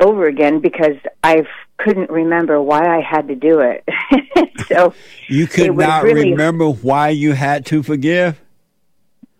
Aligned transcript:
over 0.00 0.26
again 0.26 0.60
because 0.60 0.96
I 1.24 1.42
couldn't 1.78 2.10
remember 2.10 2.60
why 2.60 2.84
I 2.96 3.00
had 3.00 3.28
to 3.28 3.34
do 3.34 3.60
it. 3.60 3.84
so 4.68 4.94
You 5.28 5.46
could 5.46 5.76
not 5.76 6.02
really- 6.04 6.30
remember 6.32 6.68
why 6.68 7.10
you 7.10 7.32
had 7.32 7.66
to 7.66 7.82
forgive? 7.82 8.40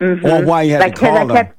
mhm. 0.01 0.25
Or 0.25 0.45
why 0.47 0.63
you 0.63 0.73
had 0.73 0.81
like 0.81 0.95
to 0.95 1.01
call 1.01 1.27
her? 1.29 1.33
I 1.35 1.37
kept 1.43 1.55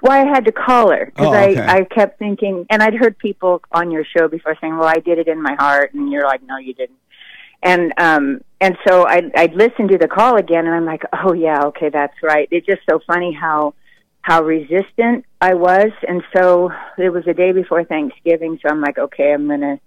why 0.00 0.22
I 0.22 0.26
had 0.26 0.46
to 0.46 0.52
call 0.52 0.90
her 0.90 1.06
because 1.06 1.26
Oh, 1.26 1.34
okay. 1.34 1.60
I 1.60 1.76
I 1.78 1.84
kept 1.84 2.18
thinking, 2.18 2.66
and 2.70 2.82
I'd 2.82 2.94
heard 2.94 3.18
people 3.18 3.60
on 3.70 3.90
your 3.90 4.04
show 4.04 4.28
before 4.28 4.56
saying, 4.60 4.76
"Well, 4.76 4.88
I 4.88 4.94
did 4.98 5.18
it 5.18 5.28
in 5.28 5.40
my 5.42 5.54
heart," 5.54 5.92
and 5.92 6.10
you're 6.10 6.24
like, 6.24 6.42
"No, 6.42 6.56
you 6.56 6.72
didn't." 6.74 6.98
And 7.62 7.92
um 7.98 8.40
and 8.62 8.76
so 8.88 9.06
I'd 9.06 9.30
I'd 9.36 9.54
listen 9.54 9.88
to 9.88 9.98
the 9.98 10.08
call 10.08 10.36
again, 10.36 10.66
and 10.66 10.74
I'm 10.74 10.86
like, 10.86 11.02
"Oh 11.12 11.34
yeah, 11.34 11.64
okay, 11.66 11.90
that's 11.90 12.14
right." 12.22 12.48
It's 12.50 12.66
just 12.66 12.80
so 12.88 12.98
funny 13.06 13.32
how 13.32 13.74
how 14.24 14.42
resistant 14.42 15.26
I 15.42 15.52
was, 15.52 15.90
and 16.08 16.22
so 16.34 16.72
it 16.96 17.10
was 17.10 17.26
the 17.26 17.34
day 17.34 17.52
before 17.52 17.84
Thanksgiving, 17.84 18.58
so 18.62 18.70
I'm 18.70 18.80
like, 18.80 18.96
"Okay, 18.96 19.34
I'm 19.34 19.46
gonna 19.46 19.72
I'm 19.72 19.80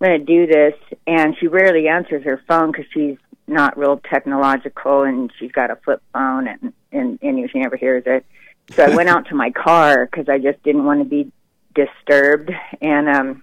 gonna 0.00 0.20
do 0.20 0.46
this." 0.46 0.72
And 1.06 1.36
she 1.38 1.48
rarely 1.48 1.86
answers 1.86 2.24
her 2.24 2.40
phone 2.48 2.72
because 2.72 2.86
she's 2.94 3.18
not 3.46 3.76
real 3.76 3.98
technological, 3.98 5.02
and 5.02 5.30
she's 5.38 5.52
got 5.52 5.70
a 5.70 5.76
flip 5.76 6.02
phone, 6.14 6.48
and 6.48 6.72
and 6.92 7.18
and 7.20 7.50
she 7.50 7.58
never 7.58 7.76
hears 7.76 8.04
it. 8.06 8.24
So 8.70 8.84
I 8.84 8.96
went 8.96 9.08
out 9.14 9.28
to 9.28 9.34
my 9.34 9.50
car 9.50 10.06
because 10.06 10.30
I 10.30 10.38
just 10.38 10.62
didn't 10.62 10.86
want 10.86 11.00
to 11.00 11.04
be 11.04 11.30
disturbed. 11.74 12.52
And 12.80 13.06
um 13.06 13.42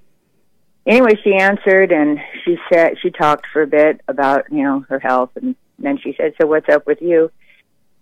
anyway, 0.88 1.20
she 1.23 1.36
answered 1.36 1.92
and 1.92 2.20
she 2.44 2.58
said 2.73 2.98
she 3.00 3.11
talked 3.11 3.45
for 3.53 3.61
a 3.61 3.67
bit 3.67 4.02
about 4.08 4.52
you 4.52 4.64
know 4.64 4.80
her 4.89 4.98
health, 4.98 5.30
and 5.36 5.55
then 5.78 6.00
she 6.00 6.16
said, 6.17 6.33
"So 6.42 6.48
what's 6.48 6.67
up 6.67 6.88
with 6.88 7.00
you?" 7.00 7.30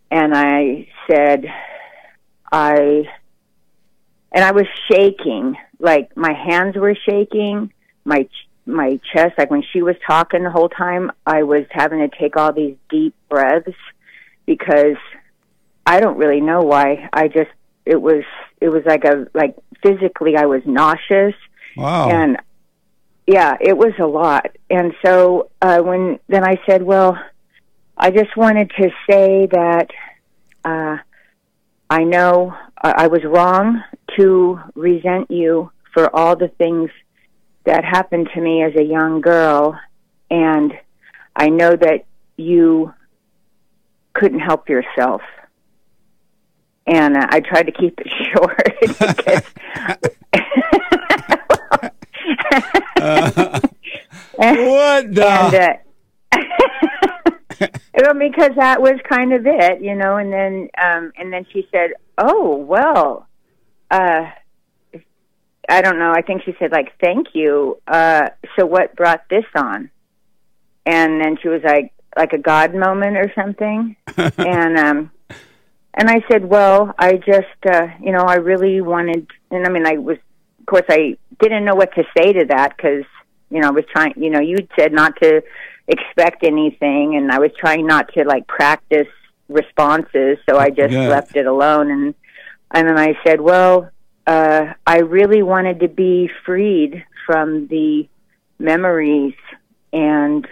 And 0.09 0.33
I 0.33 0.87
said, 1.05 1.45
"I." 2.51 3.07
And 4.31 4.43
I 4.43 4.51
was 4.51 4.67
shaking, 4.91 5.55
like 5.79 6.15
my 6.15 6.33
hands 6.33 6.75
were 6.75 6.95
shaking, 7.07 7.73
my 8.05 8.23
ch- 8.23 8.47
my 8.65 8.99
chest, 9.11 9.33
like 9.37 9.49
when 9.49 9.63
she 9.73 9.81
was 9.81 9.95
talking 10.05 10.43
the 10.43 10.51
whole 10.51 10.69
time, 10.69 11.11
I 11.25 11.43
was 11.43 11.65
having 11.71 11.99
to 11.99 12.15
take 12.15 12.37
all 12.37 12.53
these 12.53 12.75
deep 12.89 13.15
breaths 13.29 13.75
because 14.45 14.97
I 15.85 15.99
don't 15.99 16.17
really 16.17 16.41
know 16.41 16.61
why. 16.61 17.09
I 17.11 17.27
just 17.27 17.49
it 17.85 17.99
was 17.99 18.23
it 18.61 18.69
was 18.69 18.83
like 18.85 19.03
a 19.05 19.27
like 19.33 19.55
physically 19.81 20.37
I 20.37 20.45
was 20.45 20.61
nauseous 20.65 21.33
Wow. 21.75 22.09
and 22.09 22.37
yeah, 23.25 23.57
it 23.59 23.77
was 23.77 23.93
a 23.99 24.05
lot. 24.05 24.55
And 24.69 24.93
so 25.03 25.49
uh 25.61 25.79
when 25.79 26.19
then 26.27 26.43
I 26.43 26.57
said, 26.67 26.83
"Well, 26.83 27.17
I 27.97 28.11
just 28.11 28.35
wanted 28.37 28.71
to 28.79 28.89
say 29.09 29.47
that 29.47 29.87
uh 30.63 30.97
I 31.89 32.03
know 32.03 32.53
I 32.81 33.03
I 33.03 33.07
was 33.07 33.23
wrong 33.23 33.83
to 34.17 34.59
resent 34.75 35.31
you 35.31 35.71
for 35.93 36.13
all 36.15 36.35
the 36.35 36.49
things 36.49 36.89
that 37.65 37.83
happened 37.83 38.29
to 38.33 38.41
me 38.41 38.63
as 38.63 38.75
a 38.75 38.83
young 38.83 39.21
girl 39.21 39.79
and 40.29 40.73
I 41.35 41.49
know 41.49 41.75
that 41.75 42.05
you 42.37 42.93
couldn't 44.13 44.39
help 44.39 44.69
yourself. 44.69 45.21
And 46.85 47.15
uh, 47.15 47.27
I 47.29 47.39
tried 47.39 47.63
to 47.63 47.71
keep 47.71 47.99
it 47.99 48.07
short 48.33 48.75
because 48.79 49.43
what 54.35 55.15
the? 55.15 55.25
and 55.25 55.55
uh, 55.55 55.73
well, 57.93 58.13
because 58.13 58.51
that 58.55 58.81
was 58.81 58.95
kind 59.09 59.33
of 59.33 59.45
it, 59.45 59.81
you 59.81 59.95
know. 59.95 60.17
And 60.17 60.31
then, 60.31 60.69
um, 60.81 61.11
and 61.17 61.31
then 61.31 61.45
she 61.51 61.67
said, 61.71 61.91
"Oh, 62.17 62.55
well, 62.55 63.27
uh, 63.91 64.25
I 65.67 65.81
don't 65.81 65.99
know. 65.99 66.11
I 66.11 66.21
think 66.21 66.43
she 66.43 66.55
said 66.59 66.71
like, 66.71 66.93
thank 67.01 67.27
you. 67.33 67.81
Uh, 67.87 68.29
so 68.57 68.65
what 68.65 68.95
brought 68.95 69.23
this 69.29 69.45
on?" 69.55 69.89
And 70.85 71.21
then 71.21 71.37
she 71.41 71.49
was 71.49 71.61
like, 71.63 71.93
like 72.17 72.33
a 72.33 72.37
God 72.37 72.73
moment 72.73 73.17
or 73.17 73.31
something, 73.35 73.95
and 74.17 74.77
um, 74.77 75.11
and 75.93 76.09
I 76.09 76.21
said, 76.31 76.45
well, 76.45 76.93
I 76.97 77.13
just, 77.13 77.65
uh, 77.69 77.87
you 78.01 78.11
know, 78.11 78.23
I 78.23 78.35
really 78.35 78.79
wanted, 78.79 79.27
and 79.51 79.65
I 79.65 79.69
mean, 79.69 79.85
I 79.85 79.97
was, 79.97 80.17
of 80.59 80.65
course, 80.65 80.85
I 80.87 81.17
didn't 81.41 81.65
know 81.65 81.75
what 81.75 81.93
to 81.95 82.03
say 82.17 82.31
to 82.31 82.45
that 82.45 82.77
because, 82.77 83.03
you 83.49 83.59
know, 83.59 83.67
I 83.67 83.71
was 83.71 83.85
trying, 83.91 84.13
you 84.15 84.29
know, 84.29 84.39
you'd 84.39 84.69
said 84.79 84.93
not 84.93 85.13
to 85.21 85.41
expect 85.89 86.43
anything, 86.43 87.15
and 87.15 87.31
I 87.31 87.39
was 87.39 87.51
trying 87.59 87.85
not 87.85 88.13
to 88.13 88.23
like 88.23 88.47
practice 88.47 89.07
responses, 89.49 90.37
so 90.47 90.57
I 90.57 90.69
just 90.69 90.93
Yeah. 90.93 91.09
left 91.09 91.35
it 91.35 91.45
alone, 91.45 91.91
and 91.91 92.15
and 92.71 92.87
then 92.87 92.97
I 92.97 93.17
said, 93.25 93.41
well, 93.41 93.89
uh, 94.27 94.73
I 94.85 94.99
really 94.99 95.41
wanted 95.41 95.79
to 95.81 95.87
be 95.87 96.29
freed 96.45 97.03
from 97.25 97.67
the 97.67 98.07
memories 98.59 99.33
and, 99.91 100.47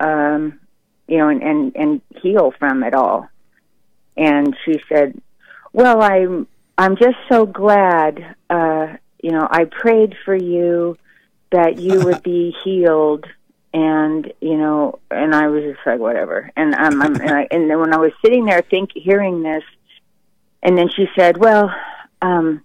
um, 0.00 0.58
you 1.06 1.18
know, 1.18 1.28
and 1.28 1.42
and 1.42 1.76
and 1.76 2.00
heal 2.22 2.52
from 2.58 2.82
it 2.82 2.94
all 2.94 3.28
and 4.16 4.56
she 4.64 4.80
said, 4.88 5.20
"Well, 5.72 6.02
I'm 6.02 6.46
I'm 6.78 6.96
just 6.96 7.16
so 7.30 7.46
glad. 7.46 8.36
Uh, 8.50 8.94
you 9.22 9.30
know, 9.30 9.46
I 9.50 9.64
prayed 9.64 10.14
for 10.24 10.34
you 10.34 10.96
that 11.50 11.78
you 11.78 12.02
would 12.02 12.22
be 12.34 12.54
healed." 12.64 13.26
And 13.74 14.32
you 14.40 14.58
know, 14.58 14.98
and 15.10 15.34
I 15.34 15.48
was 15.48 15.64
just 15.64 15.80
like, 15.86 15.98
whatever. 15.98 16.50
And 16.56 16.74
um, 16.74 17.00
I'm, 17.00 17.14
and, 17.14 17.30
I, 17.30 17.48
and 17.50 17.70
then 17.70 17.80
when 17.80 17.94
I 17.94 17.98
was 17.98 18.12
sitting 18.22 18.44
there, 18.44 18.62
think 18.62 18.90
hearing 18.94 19.42
this, 19.42 19.62
and 20.62 20.76
then 20.76 20.88
she 20.94 21.06
said, 21.18 21.38
"Well, 21.38 21.74
um, 22.20 22.62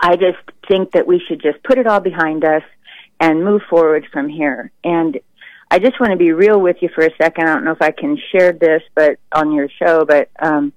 I 0.00 0.16
just 0.16 0.38
think 0.68 0.92
that 0.92 1.06
we 1.06 1.22
should 1.26 1.40
just 1.40 1.62
put 1.62 1.78
it 1.78 1.86
all 1.86 2.00
behind 2.00 2.44
us 2.44 2.62
and 3.20 3.44
move 3.44 3.62
forward 3.70 4.06
from 4.12 4.28
here." 4.28 4.72
And 4.82 5.20
I 5.70 5.78
just 5.78 6.00
want 6.00 6.10
to 6.10 6.16
be 6.16 6.32
real 6.32 6.60
with 6.60 6.76
you 6.80 6.88
for 6.94 7.04
a 7.04 7.16
second. 7.20 7.48
I 7.48 7.54
don't 7.54 7.64
know 7.64 7.72
if 7.72 7.82
I 7.82 7.92
can 7.92 8.18
share 8.32 8.52
this, 8.52 8.82
but 8.94 9.18
on 9.32 9.52
your 9.52 9.68
show, 9.80 10.04
but 10.04 10.28
um, 10.40 10.72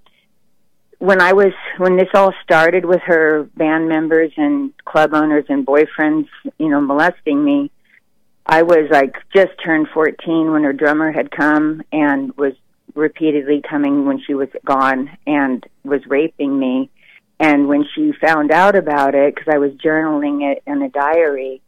when 1.00 1.22
I 1.22 1.34
was 1.34 1.54
when 1.78 1.96
this 1.96 2.10
all 2.14 2.34
started 2.44 2.86
with 2.86 3.02
her 3.06 3.44
band 3.56 3.88
members 3.88 4.32
and 4.38 4.74
club 4.86 5.14
owners 5.14 5.46
and 5.50 5.66
boyfriends, 5.66 6.28
you 6.58 6.70
know, 6.70 6.82
molesting 6.82 7.44
me, 7.44 7.72
I 8.52 8.64
was 8.64 8.90
like 8.90 9.16
just 9.32 9.52
turned 9.64 9.90
14 9.94 10.52
when 10.52 10.64
her 10.64 10.74
drummer 10.74 11.12
had 11.12 11.30
come 11.30 11.84
and 11.92 12.36
was 12.36 12.54
repeatedly 12.96 13.62
coming 13.62 14.08
when 14.08 14.20
she 14.26 14.34
was 14.34 14.50
gone 14.66 15.16
and 15.28 15.64
was 15.84 16.02
raping 16.08 16.58
me. 16.58 16.90
And 17.40 17.68
when 17.68 17.86
she 17.94 18.12
found 18.20 18.52
out 18.52 18.76
about 18.76 19.14
it, 19.14 19.36
because 19.36 19.54
I 19.54 19.60
was 19.60 19.74
journaling 19.74 20.52
it 20.52 20.64
in 20.66 20.82
a 20.82 20.90
diary, 20.90 21.62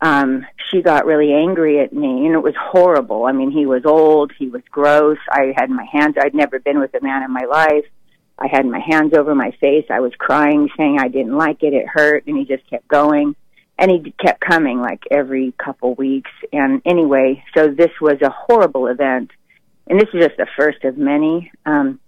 um, 0.00 0.46
she 0.70 0.80
got 0.80 1.04
really 1.04 1.30
angry 1.30 1.80
at 1.80 1.92
me, 1.92 2.24
and 2.24 2.34
it 2.34 2.42
was 2.42 2.54
horrible. 2.58 3.26
I 3.26 3.32
mean, 3.32 3.50
he 3.50 3.66
was 3.66 3.84
old, 3.84 4.32
he 4.38 4.48
was 4.48 4.62
gross. 4.70 5.18
I 5.30 5.52
had 5.54 5.68
my 5.68 5.84
hands. 5.92 6.16
I'd 6.18 6.34
never 6.34 6.58
been 6.58 6.80
with 6.80 6.94
a 6.94 7.02
man 7.02 7.22
in 7.22 7.32
my 7.32 7.44
life. 7.44 7.84
I 8.38 8.48
had 8.48 8.64
my 8.64 8.80
hands 8.80 9.12
over 9.12 9.34
my 9.34 9.50
face. 9.60 9.84
I 9.90 10.00
was 10.00 10.12
crying, 10.16 10.70
saying 10.78 10.98
I 10.98 11.08
didn't 11.08 11.36
like 11.36 11.62
it. 11.62 11.74
It 11.74 11.86
hurt, 11.86 12.26
and 12.26 12.38
he 12.38 12.46
just 12.46 12.68
kept 12.70 12.88
going, 12.88 13.36
and 13.78 13.90
he 13.90 14.14
kept 14.24 14.40
coming 14.40 14.80
like 14.80 15.02
every 15.10 15.52
couple 15.52 15.94
weeks. 15.94 16.30
And 16.52 16.82
anyway, 16.84 17.42
so 17.56 17.68
this 17.68 17.90
was 18.00 18.20
a 18.22 18.30
horrible 18.30 18.86
event, 18.86 19.30
and 19.86 20.00
this 20.00 20.08
is 20.14 20.22
just 20.24 20.36
the 20.36 20.46
first 20.56 20.84
of 20.84 20.96
many. 20.96 21.50
Um, 21.66 22.00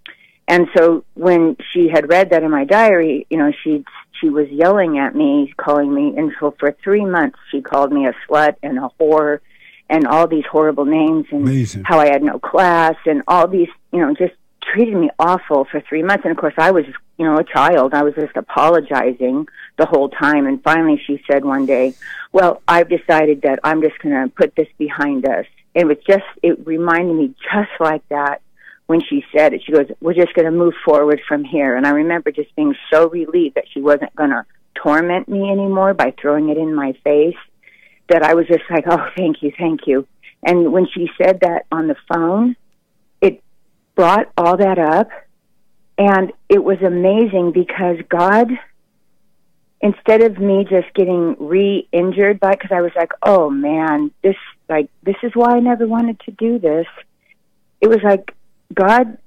and 0.47 0.67
so 0.75 1.03
when 1.13 1.57
she 1.73 1.89
had 1.89 2.09
read 2.09 2.29
that 2.29 2.43
in 2.43 2.51
my 2.51 2.63
diary, 2.63 3.27
you 3.29 3.37
know, 3.37 3.51
she 3.63 3.83
she 4.21 4.29
was 4.29 4.47
yelling 4.49 4.97
at 4.97 5.13
me, 5.13 5.53
calling 5.57 5.93
me, 5.93 6.13
and 6.17 6.31
so 6.39 6.55
for 6.59 6.75
three 6.83 7.05
months 7.05 7.37
she 7.51 7.61
called 7.61 7.91
me 7.91 8.07
a 8.07 8.13
slut 8.27 8.55
and 8.63 8.77
a 8.77 8.89
whore, 8.99 9.39
and 9.89 10.07
all 10.07 10.27
these 10.27 10.45
horrible 10.49 10.85
names 10.85 11.25
and 11.31 11.41
Amazing. 11.43 11.83
how 11.85 11.99
I 11.99 12.07
had 12.07 12.23
no 12.23 12.39
class 12.39 12.95
and 13.05 13.23
all 13.27 13.47
these, 13.47 13.69
you 13.91 13.99
know, 13.99 14.13
just 14.15 14.33
treated 14.73 14.95
me 14.95 15.09
awful 15.19 15.65
for 15.65 15.81
three 15.81 16.03
months. 16.03 16.23
And 16.25 16.31
of 16.31 16.37
course, 16.37 16.53
I 16.57 16.71
was, 16.71 16.85
you 17.17 17.25
know, 17.25 17.37
a 17.37 17.43
child. 17.43 17.93
I 17.93 18.03
was 18.03 18.13
just 18.13 18.35
apologizing 18.35 19.47
the 19.77 19.85
whole 19.85 20.09
time. 20.09 20.45
And 20.45 20.61
finally, 20.63 21.01
she 21.05 21.23
said 21.29 21.43
one 21.43 21.65
day, 21.65 21.95
"Well, 22.31 22.61
I've 22.67 22.89
decided 22.89 23.41
that 23.41 23.59
I'm 23.63 23.81
just 23.81 23.99
going 23.99 24.15
to 24.15 24.33
put 24.33 24.55
this 24.55 24.67
behind 24.77 25.27
us." 25.27 25.45
And 25.75 25.83
it 25.83 25.85
was 25.85 25.97
just, 26.07 26.25
it 26.41 26.65
reminded 26.65 27.15
me 27.15 27.35
just 27.51 27.71
like 27.79 28.07
that 28.09 28.41
when 28.87 29.01
she 29.01 29.23
said 29.35 29.53
it. 29.53 29.63
She 29.65 29.71
goes, 29.71 29.87
"We're 30.01 30.13
just 30.13 30.33
going 30.33 30.45
to 30.45 30.51
move 30.51 30.73
forward 30.85 31.21
from 31.27 31.43
here." 31.43 31.75
And 31.75 31.87
I 31.87 31.91
remember 31.91 32.31
just 32.31 32.55
being 32.55 32.75
so 32.91 33.09
relieved 33.09 33.55
that 33.55 33.65
she 33.73 33.81
wasn't 33.81 34.15
going 34.15 34.31
to 34.31 34.45
torment 34.75 35.27
me 35.27 35.49
anymore 35.49 35.93
by 35.93 36.13
throwing 36.21 36.49
it 36.49 36.57
in 36.57 36.73
my 36.73 36.93
face. 37.03 37.35
That 38.09 38.23
I 38.23 38.35
was 38.35 38.47
just 38.47 38.63
like, 38.69 38.85
"Oh, 38.87 39.09
thank 39.17 39.41
you, 39.41 39.51
thank 39.57 39.81
you." 39.87 40.07
And 40.43 40.71
when 40.71 40.87
she 40.93 41.09
said 41.21 41.39
that 41.41 41.65
on 41.71 41.87
the 41.87 41.95
phone, 42.11 42.55
it 43.21 43.43
brought 43.95 44.31
all 44.37 44.55
that 44.57 44.77
up, 44.77 45.09
and 45.97 46.31
it 46.49 46.63
was 46.63 46.81
amazing 46.81 47.51
because 47.51 47.97
God. 48.09 48.49
Instead 49.79 50.21
of 50.23 50.39
me 50.39 50.65
just 50.67 50.91
getting 50.95 51.35
re-injured 51.37 52.39
by, 52.39 52.53
because 52.53 52.71
I 52.71 52.81
was 52.81 52.91
like, 52.95 53.11
"Oh 53.21 53.51
man, 53.51 54.09
this 54.23 54.35
like 54.67 54.89
this 55.03 55.17
is 55.21 55.33
why 55.35 55.51
I 55.55 55.59
never 55.59 55.85
wanted 55.85 56.19
to 56.21 56.31
do 56.31 56.57
this." 56.57 56.87
It 57.79 57.87
was 57.87 58.01
like 58.01 58.33
God 58.73 59.19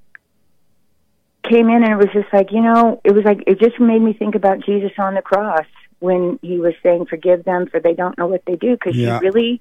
came 1.48 1.68
in 1.68 1.82
and 1.82 1.92
it 1.92 1.96
was 1.96 2.12
just 2.12 2.32
like, 2.32 2.52
you 2.52 2.60
know, 2.60 3.00
it 3.04 3.12
was 3.12 3.24
like, 3.24 3.42
it 3.46 3.58
just 3.58 3.80
made 3.80 4.00
me 4.00 4.12
think 4.12 4.34
about 4.34 4.64
Jesus 4.64 4.92
on 4.98 5.14
the 5.14 5.22
cross 5.22 5.66
when 5.98 6.38
he 6.42 6.58
was 6.58 6.74
saying, 6.82 7.06
forgive 7.06 7.44
them 7.44 7.66
for 7.66 7.80
they 7.80 7.94
don't 7.94 8.16
know 8.18 8.26
what 8.26 8.42
they 8.46 8.56
do. 8.56 8.76
Cause 8.76 8.94
Yeah. 8.94 9.18
she 9.18 9.26
really 9.26 9.60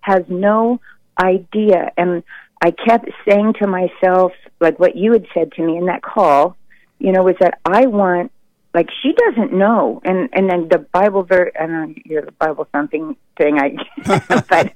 has 0.00 0.24
no 0.28 0.80
idea. 1.20 1.92
And 1.96 2.22
I 2.66 2.72
kept 2.72 3.08
saying 3.28 3.54
to 3.60 3.68
myself, 3.68 4.32
like 4.58 4.80
what 4.80 4.96
you 4.96 5.12
had 5.12 5.26
said 5.32 5.52
to 5.52 5.62
me 5.62 5.76
in 5.76 5.86
that 5.86 6.02
call, 6.02 6.56
you 6.98 7.12
know, 7.12 7.22
was 7.22 7.36
that 7.38 7.60
I 7.64 7.86
want, 7.86 8.32
like 8.74 8.88
she 9.02 9.12
doesn't 9.12 9.52
know. 9.52 10.00
And, 10.04 10.28
and 10.32 10.50
then 10.50 10.66
the 10.68 10.78
Bible 10.78 11.22
verse, 11.22 11.52
I 11.54 11.66
don't 11.66 11.90
know, 11.90 11.94
you're 12.04 12.22
the 12.22 12.32
Bible 12.32 12.66
something 12.72 13.14
thing. 13.38 13.60
I, 13.60 13.76
but 14.50 14.72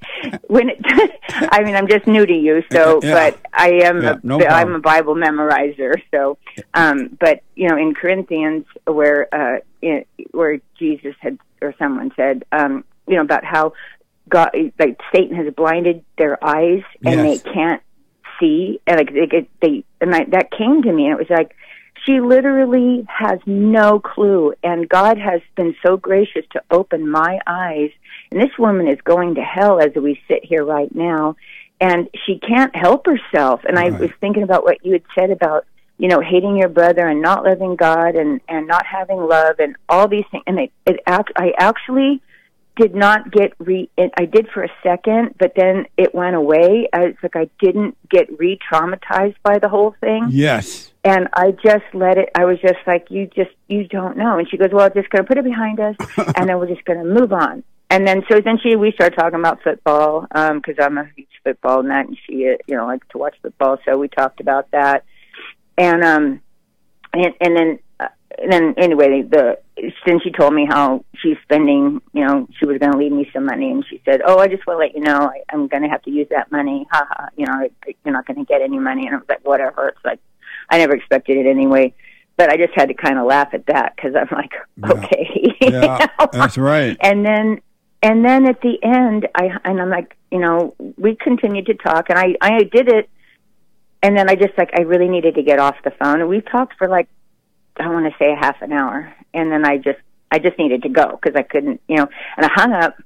when 0.47 0.69
it, 0.69 0.79
I 1.51 1.63
mean, 1.63 1.75
I'm 1.75 1.89
just 1.89 2.07
new 2.07 2.25
to 2.25 2.33
you. 2.33 2.63
So, 2.71 3.01
Yeah. 3.03 3.13
but 3.13 3.39
I 3.53 3.71
am, 3.83 4.01
Yeah, 4.01 4.13
a, 4.13 4.19
no 4.23 4.39
I'm 4.39 4.73
a 4.73 4.79
Bible 4.79 5.15
memorizer. 5.15 6.01
So, 6.11 6.37
um, 6.73 7.17
but 7.19 7.41
you 7.55 7.67
know, 7.67 7.75
in 7.75 7.93
Corinthians, 7.93 8.65
where 8.85 9.27
uh, 9.35 9.59
in, 9.81 10.05
where 10.31 10.59
Jesus 10.79 11.15
had 11.19 11.37
or 11.61 11.75
someone 11.77 12.11
said, 12.15 12.45
um, 12.53 12.85
you 13.05 13.15
know, 13.17 13.21
about 13.23 13.43
how 13.43 13.73
God, 14.31 14.49
like 14.79 14.99
Satan 15.13 15.35
has 15.35 15.53
blinded 15.53 16.03
their 16.17 16.43
eyes 16.43 16.81
and 17.05 17.19
Yes. 17.19 17.43
they 17.43 17.51
can't 17.53 17.83
see, 18.39 18.81
and 18.87 18.97
like 18.97 19.13
they 19.13 19.27
get 19.27 19.47
they, 19.61 19.83
and 19.99 20.15
I, 20.15 20.23
that 20.29 20.49
came 20.51 20.81
to 20.81 20.91
me, 20.91 21.05
and 21.05 21.13
it 21.13 21.19
was 21.19 21.29
like. 21.29 21.55
She 22.03 22.19
literally 22.19 23.05
has 23.07 23.37
no 23.45 23.99
clue, 23.99 24.55
and 24.63 24.89
God 24.89 25.19
has 25.19 25.39
been 25.55 25.75
so 25.85 25.97
gracious 25.97 26.43
to 26.53 26.63
open 26.71 27.07
my 27.07 27.39
eyes. 27.45 27.91
And 28.31 28.41
this 28.41 28.57
woman 28.57 28.87
is 28.87 28.99
going 29.01 29.35
to 29.35 29.43
hell 29.43 29.79
as 29.79 29.93
we 29.93 30.19
sit 30.27 30.43
here 30.43 30.65
right 30.65 30.89
now, 30.95 31.35
and 31.79 32.09
she 32.25 32.39
can't 32.39 32.75
help 32.75 33.05
herself. 33.05 33.61
And 33.65 33.77
I 33.77 33.91
was 33.91 34.09
thinking 34.19 34.41
about 34.41 34.63
what 34.63 34.83
you 34.83 34.93
had 34.93 35.03
said 35.13 35.29
about 35.29 35.67
you 35.99 36.07
know 36.07 36.21
hating 36.21 36.57
your 36.57 36.69
brother 36.69 37.07
and 37.07 37.21
not 37.21 37.43
loving 37.45 37.75
God 37.75 38.15
and 38.15 38.41
and 38.49 38.65
not 38.67 38.83
having 38.87 39.19
love 39.19 39.59
and 39.59 39.75
all 39.87 40.07
these 40.07 40.25
things. 40.31 40.43
And 40.47 40.57
it, 40.59 40.71
it 40.87 41.01
act, 41.05 41.31
I 41.35 41.53
actually 41.59 42.19
did 42.77 42.95
not 42.95 43.31
get 43.31 43.53
re. 43.59 43.89
I 43.97 44.25
did 44.25 44.47
for 44.53 44.63
a 44.63 44.69
second, 44.83 45.35
but 45.39 45.53
then 45.55 45.85
it 45.97 46.15
went 46.15 46.35
away. 46.35 46.87
I, 46.93 47.03
it's 47.05 47.23
like 47.23 47.35
I 47.35 47.49
didn't 47.59 47.97
get 48.09 48.27
re-traumatized 48.39 49.35
by 49.43 49.59
the 49.59 49.69
whole 49.69 49.95
thing 49.99 50.27
Yes. 50.29 50.91
and 51.03 51.27
I 51.33 51.51
just 51.51 51.83
let 51.93 52.17
it. 52.17 52.29
I 52.35 52.45
was 52.45 52.59
just 52.61 52.79
like, 52.87 53.07
"You 53.09 53.27
just, 53.27 53.51
you 53.67 53.87
don't 53.87 54.17
know." 54.17 54.37
And 54.37 54.49
she 54.49 54.57
goes, 54.57 54.69
"Well, 54.71 54.85
I'm 54.85 54.93
just 54.93 55.09
going 55.09 55.23
to 55.23 55.27
put 55.27 55.37
it 55.37 55.43
behind 55.43 55.79
us, 55.79 55.95
and 56.35 56.47
then 56.49 56.57
we're 56.59 56.67
just 56.67 56.85
going 56.85 56.99
to 56.99 57.05
move 57.05 57.33
on." 57.33 57.63
And 57.89 58.07
then, 58.07 58.23
so 58.31 58.39
then 58.39 58.57
she, 58.63 58.77
we 58.77 58.93
started 58.93 59.17
talking 59.17 59.37
about 59.39 59.61
football 59.63 60.21
because 60.21 60.75
I'm 60.79 60.97
a 60.97 61.09
huge 61.15 61.27
football 61.43 61.83
nut, 61.83 62.07
and 62.07 62.17
she, 62.25 62.47
uh, 62.47 62.55
you 62.65 62.77
know, 62.77 62.85
likes 62.85 63.05
to 63.11 63.17
watch 63.17 63.35
football. 63.41 63.79
So 63.83 63.97
we 63.97 64.07
talked 64.07 64.39
about 64.39 64.71
that, 64.71 65.03
and 65.77 66.01
um, 66.03 66.41
and 67.13 67.33
and 67.41 67.57
then, 67.57 67.79
then 68.49 68.73
anyway, 68.77 69.21
the 69.23 69.57
then 70.05 70.19
she 70.23 70.31
told 70.31 70.53
me 70.53 70.65
how 70.69 71.03
she's 71.15 71.37
spending. 71.43 72.01
You 72.13 72.25
know, 72.25 72.47
she 72.59 72.65
was 72.65 72.77
going 72.77 72.91
to 72.91 72.97
leave 72.97 73.11
me 73.11 73.29
some 73.33 73.45
money, 73.45 73.71
and 73.71 73.85
she 73.89 74.01
said, 74.05 74.21
"Oh, 74.25 74.37
I 74.37 74.47
just 74.47 74.65
want 74.67 74.77
to 74.79 74.85
let 74.85 74.95
you 74.95 75.01
know 75.01 75.31
I, 75.31 75.41
I'm 75.51 75.67
going 75.67 75.83
to 75.83 75.89
have 75.89 76.01
to 76.03 76.11
use 76.11 76.27
that 76.29 76.51
money. 76.51 76.87
Ha 76.91 77.07
ha. 77.09 77.27
You 77.35 77.45
know, 77.45 77.69
you're 78.05 78.13
not 78.13 78.25
going 78.25 78.37
to 78.37 78.45
get 78.45 78.61
any 78.61 78.79
money." 78.79 79.05
And 79.07 79.15
I 79.15 79.19
was 79.19 79.27
like, 79.29 79.45
"Whatever." 79.45 79.89
It's 79.89 80.05
like 80.05 80.19
I 80.69 80.77
never 80.77 80.95
expected 80.95 81.37
it 81.37 81.49
anyway. 81.49 81.93
But 82.37 82.49
I 82.49 82.57
just 82.57 82.73
had 82.75 82.87
to 82.87 82.93
kind 82.93 83.19
of 83.19 83.25
laugh 83.27 83.49
at 83.53 83.65
that 83.67 83.95
because 83.95 84.15
I'm 84.15 84.29
like, 84.31 84.51
Yeah. 84.77 84.91
okay. 84.91 85.55
you 85.61 85.69
know? 85.71 85.99
That's 86.31 86.57
right. 86.57 86.97
and 87.01 87.23
then, 87.25 87.61
and 88.01 88.25
then 88.25 88.47
at 88.47 88.61
the 88.61 88.79
end, 88.83 89.27
I 89.35 89.49
and 89.63 89.81
I'm 89.81 89.89
like, 89.89 90.15
you 90.31 90.39
know, 90.39 90.73
we 90.97 91.15
continued 91.15 91.65
to 91.67 91.73
talk, 91.75 92.09
and 92.09 92.17
I 92.17 92.35
I 92.41 92.63
did 92.63 92.87
it, 92.87 93.09
and 94.01 94.17
then 94.17 94.29
I 94.29 94.35
just 94.35 94.57
like 94.57 94.71
I 94.77 94.81
really 94.81 95.09
needed 95.09 95.35
to 95.35 95.43
get 95.43 95.59
off 95.59 95.75
the 95.83 95.91
phone, 95.91 96.21
and 96.21 96.29
we 96.29 96.41
talked 96.41 96.77
for 96.77 96.87
like 96.87 97.09
I 97.79 97.87
want 97.89 98.05
to 98.05 98.17
say 98.19 98.31
a 98.31 98.35
half 98.35 98.61
an 98.61 98.71
hour, 98.71 99.13
and 99.33 99.51
then 99.51 99.65
I 99.65 99.77
just 99.77 99.99
I 100.31 100.39
just 100.39 100.57
needed 100.57 100.83
to 100.83 100.89
go 100.89 101.19
because 101.21 101.35
I 101.35 101.43
couldn't, 101.43 101.81
you 101.87 101.97
know, 101.97 102.07
and 102.37 102.45
I 102.45 102.49
hung 102.53 102.73
up, 102.73 102.97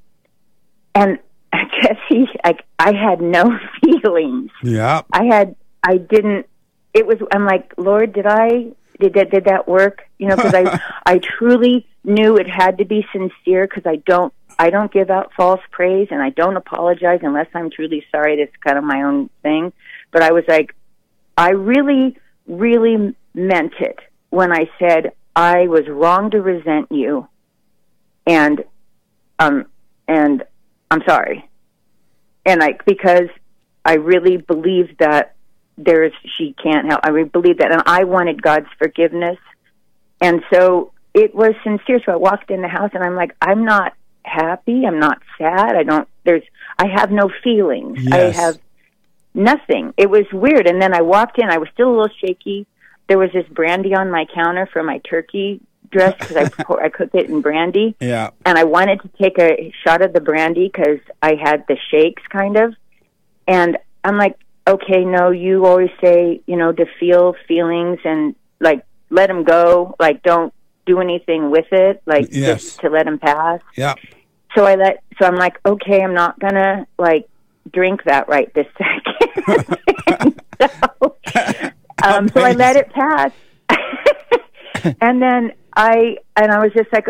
and 0.94 1.19
Jesse, 1.81 2.29
like 2.44 2.63
I 2.79 2.85
I 2.85 2.94
had 2.94 3.21
no 3.21 3.57
feelings. 3.83 4.51
Yeah. 4.63 5.01
I 5.12 5.25
had 5.25 5.56
I 5.83 5.97
didn't 5.97 6.47
it 6.94 7.06
was 7.06 7.17
I'm 7.31 7.45
like 7.45 7.73
Lord 7.77 8.13
did 8.13 8.25
I 8.25 8.71
did 9.00 9.13
that 9.15 9.31
did 9.31 9.45
that 9.45 9.67
work? 9.67 10.03
You 10.19 10.27
know 10.27 10.35
because 10.35 10.53
I 10.53 10.79
I 11.06 11.19
truly 11.19 11.88
knew 12.03 12.38
it 12.38 12.47
had 12.47 12.77
to 12.77 12.85
be 12.85 13.06
sincere 13.12 13.67
because 13.67 13.85
I 13.85 13.97
don't 14.06 14.33
I 14.57 14.69
don't 14.69 14.91
give 14.91 15.09
out 15.09 15.33
false 15.35 15.62
praise 15.71 16.09
and 16.12 16.21
I 16.21 16.29
don't 16.29 16.56
apologize 16.56 17.19
unless 17.23 17.47
I'm 17.53 17.69
truly 17.69 18.06
sorry. 18.12 18.38
That's 18.38 18.56
kind 18.63 18.77
of 18.77 18.83
my 18.83 19.01
own 19.03 19.29
thing. 19.41 19.73
But 20.12 20.21
I 20.21 20.31
was 20.31 20.44
like 20.47 20.75
I 21.38 21.51
really 21.51 22.17
really 22.47 23.15
meant 23.33 23.73
it 23.79 24.00
when 24.36 24.52
I 24.52 24.70
said 24.80 25.14
I 25.36 25.68
was 25.68 25.88
wrong 25.88 26.32
to 26.32 26.42
resent 26.42 26.92
you 26.92 27.28
and 28.26 28.64
um 29.40 29.66
and 30.08 30.44
I'm 30.92 31.02
sorry 31.08 31.50
and 32.46 32.60
like 32.60 32.86
because 32.86 33.30
I 33.86 33.96
really 33.96 34.38
believe 34.38 34.98
that 34.98 35.36
there's 35.77 36.13
she 36.38 36.56
can't 36.62 36.88
help. 36.88 37.01
I 37.04 37.10
really 37.10 37.30
believe 37.30 37.58
that, 37.60 37.72
and 37.72 37.84
I 37.86 38.06
wanted 38.06 38.42
God's 38.42 38.68
forgiveness, 38.77 39.38
and 40.22 40.42
so 40.51 40.92
it 41.13 41.36
was 41.36 41.54
sincere. 41.63 42.00
So 42.06 42.13
I 42.13 42.15
walked 42.15 42.50
in 42.50 42.62
the 42.62 42.68
house, 42.68 42.92
and 42.94 43.04
I'm 43.04 43.15
like, 43.15 43.36
I'm 43.42 43.65
not 43.65 43.94
happy. 44.24 44.86
I'm 44.86 45.00
not 45.00 45.20
sad. 45.38 45.75
I 45.75 45.84
don't. 45.84 46.08
There's. 46.24 46.44
I 46.77 46.88
have 46.88 47.12
no 47.12 47.30
feelings. 47.44 48.00
Yes. 48.01 48.13
I 48.38 48.42
have 48.42 48.60
nothing. 49.34 49.94
It 49.98 50.10
was 50.10 50.25
weird. 50.32 50.68
And 50.68 50.82
then 50.82 50.94
I 50.94 51.01
walked 51.01 51.39
in. 51.39 51.50
I 51.50 51.58
was 51.58 51.70
still 51.74 51.89
a 51.89 51.96
little 51.96 52.15
shaky. 52.20 52.65
There 53.07 53.17
was 53.17 53.29
this 53.33 53.47
brandy 53.50 53.93
on 53.93 54.09
my 54.09 54.25
counter 54.33 54.67
for 54.71 54.83
my 54.83 55.00
turkey 55.00 55.62
dress 55.91 56.15
because 56.19 56.35
I 56.38 56.50
pour- 56.63 56.83
I 56.83 56.89
cooked 56.89 57.15
it 57.15 57.29
in 57.29 57.41
brandy 57.41 57.95
Yeah. 58.00 58.31
and 58.45 58.57
I 58.57 58.63
wanted 58.63 59.01
to 59.01 59.09
take 59.21 59.38
a 59.39 59.71
shot 59.85 60.01
of 60.01 60.13
the 60.13 60.21
brandy 60.21 60.67
because 60.67 61.00
I 61.21 61.35
had 61.35 61.65
the 61.67 61.77
shakes 61.91 62.24
kind 62.29 62.57
of, 62.57 62.74
and 63.47 63.77
I'm 64.03 64.17
like, 64.17 64.38
okay, 64.67 65.05
no, 65.05 65.29
you 65.29 65.65
always 65.65 65.91
say, 66.01 66.41
you 66.47 66.55
know, 66.57 66.71
to 66.71 66.85
feel 67.00 67.35
feelings 67.47 68.00
and 68.03 68.35
like 68.59 68.83
let 69.12 69.27
them 69.27 69.43
go, 69.43 69.95
like 70.00 70.24
don't 70.24 70.51
do 70.88 71.00
anything 71.00 71.51
with 71.51 71.67
it, 71.71 72.01
like 72.05 72.27
Yes. 72.31 72.63
just 72.63 72.79
to 72.81 72.89
let 72.89 73.05
them 73.05 73.19
pass. 73.19 73.62
Yeah. 73.75 73.93
So 74.55 74.65
I 74.65 74.75
let, 74.75 75.03
so 75.19 75.27
I'm 75.27 75.35
like, 75.35 75.59
okay, 75.65 76.01
I'm 76.01 76.13
not 76.13 76.39
gonna 76.39 76.88
like 76.97 77.27
drink 77.71 78.03
that 78.05 78.27
right 78.27 78.51
this 78.53 78.67
second. 78.77 80.41
so, 80.62 81.15
um, 82.05 82.29
so 82.29 82.41
I 82.41 82.51
let 82.53 82.75
it 82.75 82.89
pass, 82.91 83.31
and 85.01 85.21
then 85.21 85.53
I 85.75 86.17
and 86.35 86.51
I 86.51 86.59
was 86.59 86.71
just 86.74 86.91
like, 86.93 87.07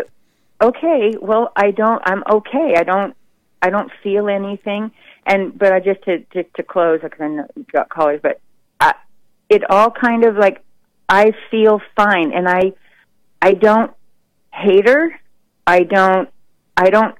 okay, 0.60 1.14
well, 1.20 1.52
I 1.56 1.70
don't, 1.70 2.02
I'm 2.04 2.22
okay. 2.30 2.74
I 2.76 2.82
don't, 2.82 3.14
I 3.62 3.70
don't 3.70 3.90
feel 4.02 4.28
anything. 4.28 4.90
And 5.26 5.56
but 5.58 5.72
I 5.72 5.80
just 5.80 6.02
to 6.04 6.20
to, 6.20 6.44
to 6.44 6.62
close 6.62 7.00
because 7.02 7.20
I 7.20 7.28
know 7.28 7.46
you've 7.56 7.66
got 7.68 7.88
callers, 7.88 8.20
but 8.22 8.40
I, 8.80 8.94
it 9.48 9.68
all 9.70 9.90
kind 9.90 10.24
of 10.24 10.36
like 10.36 10.62
I 11.08 11.32
feel 11.50 11.80
fine, 11.96 12.32
and 12.32 12.48
I 12.48 12.72
I 13.42 13.52
don't 13.52 13.92
hate 14.52 14.88
her. 14.88 15.20
I 15.66 15.82
don't. 15.82 16.28
I 16.76 16.90
don't. 16.90 17.16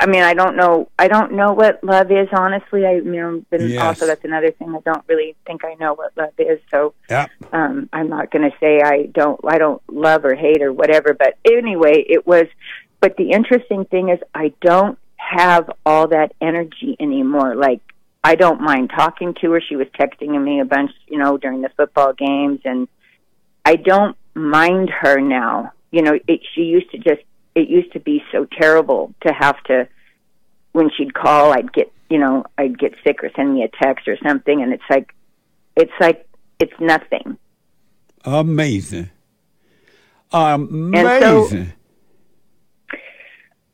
I 0.00 0.06
mean, 0.06 0.22
I 0.22 0.32
don't 0.32 0.56
know. 0.56 0.88
I 0.98 1.08
don't 1.08 1.32
know 1.32 1.52
what 1.52 1.84
love 1.84 2.10
is. 2.10 2.28
Honestly, 2.32 2.86
I 2.86 2.94
you 2.94 3.04
know, 3.04 3.44
been 3.50 3.68
Yes. 3.68 3.82
also 3.82 4.06
that's 4.06 4.24
another 4.24 4.50
thing. 4.50 4.74
I 4.74 4.80
don't 4.80 5.04
really 5.06 5.36
think 5.46 5.62
I 5.64 5.74
know 5.74 5.92
what 5.92 6.16
love 6.16 6.32
is. 6.38 6.58
So 6.70 6.94
Yeah. 7.10 7.26
um, 7.52 7.88
I'm 7.92 8.08
not 8.08 8.30
going 8.30 8.50
to 8.50 8.56
say 8.58 8.80
I 8.82 9.06
don't. 9.12 9.38
I 9.46 9.58
don't 9.58 9.82
love 9.92 10.24
or 10.24 10.34
hate 10.34 10.62
or 10.62 10.72
whatever. 10.72 11.12
But 11.12 11.36
anyway, 11.44 12.02
it 12.08 12.26
was. 12.26 12.46
But 13.00 13.16
the 13.18 13.30
interesting 13.30 13.84
thing 13.84 14.08
is, 14.08 14.18
I 14.34 14.52
don't 14.62 14.98
have 15.16 15.70
all 15.84 16.08
that 16.08 16.32
energy 16.40 16.96
anymore. 16.98 17.54
Like 17.54 17.80
I 18.24 18.34
don't 18.36 18.60
mind 18.60 18.90
talking 18.90 19.34
to 19.42 19.52
her. 19.52 19.60
She 19.60 19.76
was 19.76 19.86
texting 19.98 20.42
me 20.42 20.60
a 20.60 20.64
bunch, 20.64 20.92
you 21.08 21.18
know, 21.18 21.36
during 21.36 21.60
the 21.60 21.70
football 21.76 22.12
games 22.14 22.60
and 22.64 22.88
I 23.64 23.76
don't 23.76 24.16
mind 24.34 24.90
her 24.90 25.20
now. 25.20 25.72
You 25.90 26.02
know, 26.02 26.18
it, 26.26 26.40
she 26.54 26.62
used 26.62 26.90
to 26.92 26.98
just 26.98 27.22
it 27.54 27.68
used 27.68 27.92
to 27.92 28.00
be 28.00 28.22
so 28.32 28.46
terrible 28.58 29.14
to 29.26 29.32
have 29.32 29.62
to 29.64 29.88
when 30.72 30.90
she'd 30.96 31.14
call, 31.14 31.52
I'd 31.52 31.72
get, 31.72 31.92
you 32.08 32.18
know, 32.18 32.44
I'd 32.56 32.78
get 32.78 32.94
sick 33.04 33.24
or 33.24 33.30
send 33.34 33.54
me 33.54 33.64
a 33.64 33.84
text 33.84 34.06
or 34.06 34.16
something 34.22 34.62
and 34.62 34.72
it's 34.72 34.82
like 34.88 35.14
it's 35.76 35.92
like 36.00 36.28
it's 36.58 36.78
nothing. 36.80 37.38
Amazing. 38.24 39.10
Amazing. 40.32 41.72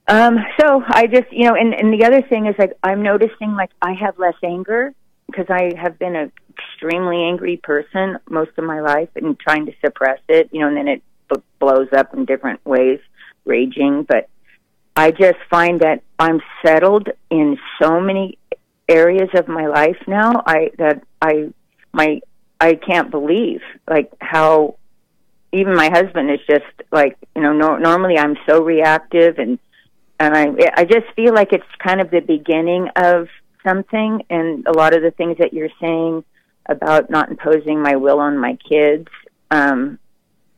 Um, 0.08 0.38
so 0.60 0.82
I 0.86 1.06
just, 1.08 1.32
you 1.32 1.48
know, 1.48 1.56
and, 1.56 1.74
and 1.74 1.92
the 1.92 2.06
other 2.06 2.22
thing 2.22 2.46
is 2.46 2.54
like 2.58 2.72
I'm 2.82 3.02
noticing 3.02 3.54
like 3.54 3.70
I 3.82 3.92
have 3.94 4.18
less 4.18 4.36
anger 4.42 4.94
because 5.26 5.46
I 5.48 5.72
have 5.76 5.98
been 5.98 6.14
an 6.14 6.32
extremely 6.50 7.24
angry 7.24 7.56
person 7.56 8.18
most 8.30 8.52
of 8.56 8.64
my 8.64 8.80
life 8.80 9.08
and 9.16 9.38
trying 9.38 9.66
to 9.66 9.72
suppress 9.84 10.20
it, 10.28 10.48
you 10.52 10.60
know, 10.60 10.68
and 10.68 10.76
then 10.76 10.88
it 10.88 11.02
b- 11.28 11.42
blows 11.58 11.88
up 11.92 12.14
in 12.14 12.24
different 12.24 12.64
ways, 12.64 13.00
raging. 13.46 14.02
But 14.02 14.28
I 14.94 15.10
just 15.10 15.38
find 15.50 15.80
that 15.80 16.02
I'm 16.18 16.40
settled 16.64 17.08
in 17.30 17.58
so 17.80 18.00
many 18.00 18.38
areas 18.88 19.28
of 19.34 19.48
my 19.48 19.66
life 19.66 19.98
now. 20.06 20.42
I 20.46 20.70
that 20.78 21.02
I 21.20 21.52
my 21.92 22.20
I 22.60 22.74
can't 22.74 23.10
believe 23.10 23.60
like 23.88 24.12
how 24.20 24.76
even 25.52 25.74
my 25.74 25.90
husband 25.90 26.30
is 26.30 26.40
just 26.48 26.64
like 26.90 27.16
you 27.34 27.42
know 27.42 27.52
no, 27.52 27.76
normally 27.76 28.18
I'm 28.18 28.36
so 28.48 28.62
reactive 28.62 29.38
and 29.38 29.58
and 30.18 30.36
I 30.36 30.48
I 30.74 30.84
just 30.84 31.06
feel 31.14 31.34
like 31.34 31.52
it's 31.52 31.64
kind 31.78 32.00
of 32.00 32.10
the 32.10 32.20
beginning 32.20 32.88
of 32.96 33.28
something 33.66 34.22
and 34.30 34.66
a 34.66 34.72
lot 34.72 34.94
of 34.94 35.02
the 35.02 35.10
things 35.10 35.38
that 35.38 35.52
you're 35.52 35.68
saying 35.80 36.24
about 36.68 37.10
not 37.10 37.28
imposing 37.30 37.80
my 37.80 37.96
will 37.96 38.18
on 38.18 38.38
my 38.38 38.56
kids 38.68 39.08
um 39.50 39.98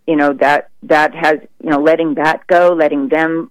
you 0.08 0.16
know 0.16 0.32
that 0.32 0.70
that 0.84 1.14
has 1.14 1.38
you 1.62 1.68
know 1.70 1.80
letting 1.80 2.14
that 2.14 2.46
go 2.46 2.74
letting 2.74 3.08
them 3.08 3.50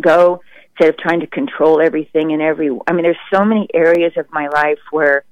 go 0.00 0.40
instead 0.70 0.90
of 0.90 0.98
trying 0.98 1.18
to 1.20 1.26
control 1.26 1.82
everything 1.82 2.32
and 2.32 2.40
every 2.40 2.70
I 2.86 2.92
mean 2.92 3.02
there's 3.02 3.16
so 3.34 3.44
many 3.44 3.68
areas 3.74 4.12
of 4.16 4.26
my 4.30 4.46
life 4.46 4.78
where 4.92 5.24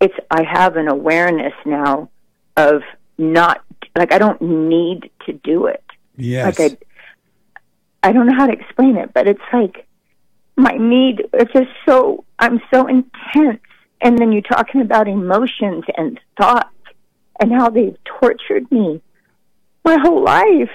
it's 0.00 0.14
I 0.28 0.42
have 0.42 0.76
an 0.76 0.88
awareness 0.88 1.52
now 1.64 2.10
of 2.56 2.82
not 3.16 3.64
like 3.96 4.12
I 4.12 4.18
don't 4.18 4.42
need 4.42 5.08
to 5.26 5.34
do 5.34 5.66
it. 5.66 5.84
Yes. 6.16 6.58
Like 6.58 6.82
I, 8.02 8.08
I 8.08 8.12
don't 8.12 8.26
know 8.26 8.34
how 8.36 8.46
to 8.46 8.52
explain 8.52 8.96
it, 8.96 9.14
but 9.14 9.28
it's 9.28 9.40
like 9.52 9.86
my 10.56 10.72
need. 10.72 11.28
It's 11.32 11.52
just 11.52 11.70
so 11.86 12.24
I'm 12.40 12.60
so 12.74 12.88
intense, 12.88 13.60
and 14.00 14.18
then 14.18 14.32
you're 14.32 14.42
talking 14.42 14.80
about 14.80 15.06
emotions 15.06 15.84
and 15.96 16.18
thoughts 16.36 16.68
and 17.38 17.52
how 17.52 17.70
they've 17.70 17.96
tortured 18.04 18.70
me 18.72 19.00
my 19.84 19.98
whole 20.00 20.22
life, 20.22 20.70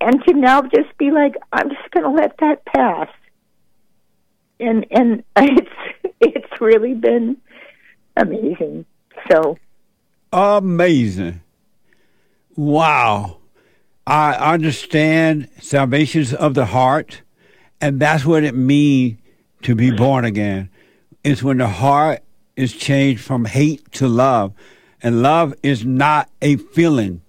and 0.00 0.22
to 0.24 0.34
now 0.34 0.62
just 0.62 0.96
be 0.98 1.10
like 1.10 1.34
I'm 1.52 1.70
just 1.70 1.90
going 1.90 2.04
to 2.04 2.10
let 2.10 2.36
that 2.38 2.64
pass, 2.64 3.08
and 4.60 4.86
and 4.90 5.24
it's 5.36 5.70
it's 6.20 6.60
really 6.60 6.94
been 6.94 7.36
amazing. 8.16 8.84
So 9.30 9.58
amazing. 10.32 11.40
Wow. 12.56 13.36
I 14.06 14.54
understand 14.54 15.50
salvations 15.60 16.32
of 16.32 16.54
the 16.54 16.64
heart, 16.64 17.20
and 17.78 18.00
that's 18.00 18.24
what 18.24 18.42
it 18.42 18.54
means 18.54 19.18
to 19.62 19.74
be 19.74 19.90
born 19.90 20.24
again. 20.24 20.70
It's 21.22 21.42
when 21.42 21.58
the 21.58 21.68
heart 21.68 22.22
is 22.56 22.72
changed 22.72 23.22
from 23.22 23.44
hate 23.44 23.92
to 23.92 24.08
love. 24.08 24.52
And 25.00 25.22
love 25.22 25.54
is 25.62 25.84
not 25.84 26.28
a 26.42 26.56
feeling. 26.56 27.22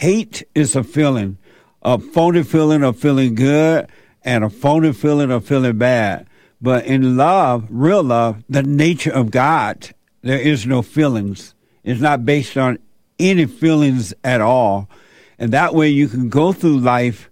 Hate 0.00 0.44
is 0.54 0.74
a 0.74 0.82
feeling, 0.82 1.36
a 1.82 1.98
phony 1.98 2.42
feeling 2.42 2.82
of 2.82 2.98
feeling 2.98 3.34
good 3.34 3.86
and 4.22 4.42
a 4.42 4.48
phony 4.48 4.94
feeling 4.94 5.30
of 5.30 5.44
feeling 5.44 5.76
bad. 5.76 6.26
But 6.58 6.86
in 6.86 7.18
love, 7.18 7.66
real 7.68 8.02
love, 8.02 8.42
the 8.48 8.62
nature 8.62 9.12
of 9.12 9.30
God, 9.30 9.90
there 10.22 10.38
is 10.38 10.64
no 10.64 10.80
feelings. 10.80 11.54
It's 11.84 12.00
not 12.00 12.24
based 12.24 12.56
on 12.56 12.78
any 13.18 13.44
feelings 13.44 14.14
at 14.24 14.40
all. 14.40 14.88
And 15.38 15.52
that 15.52 15.74
way 15.74 15.90
you 15.90 16.08
can 16.08 16.30
go 16.30 16.54
through 16.54 16.78
life 16.78 17.30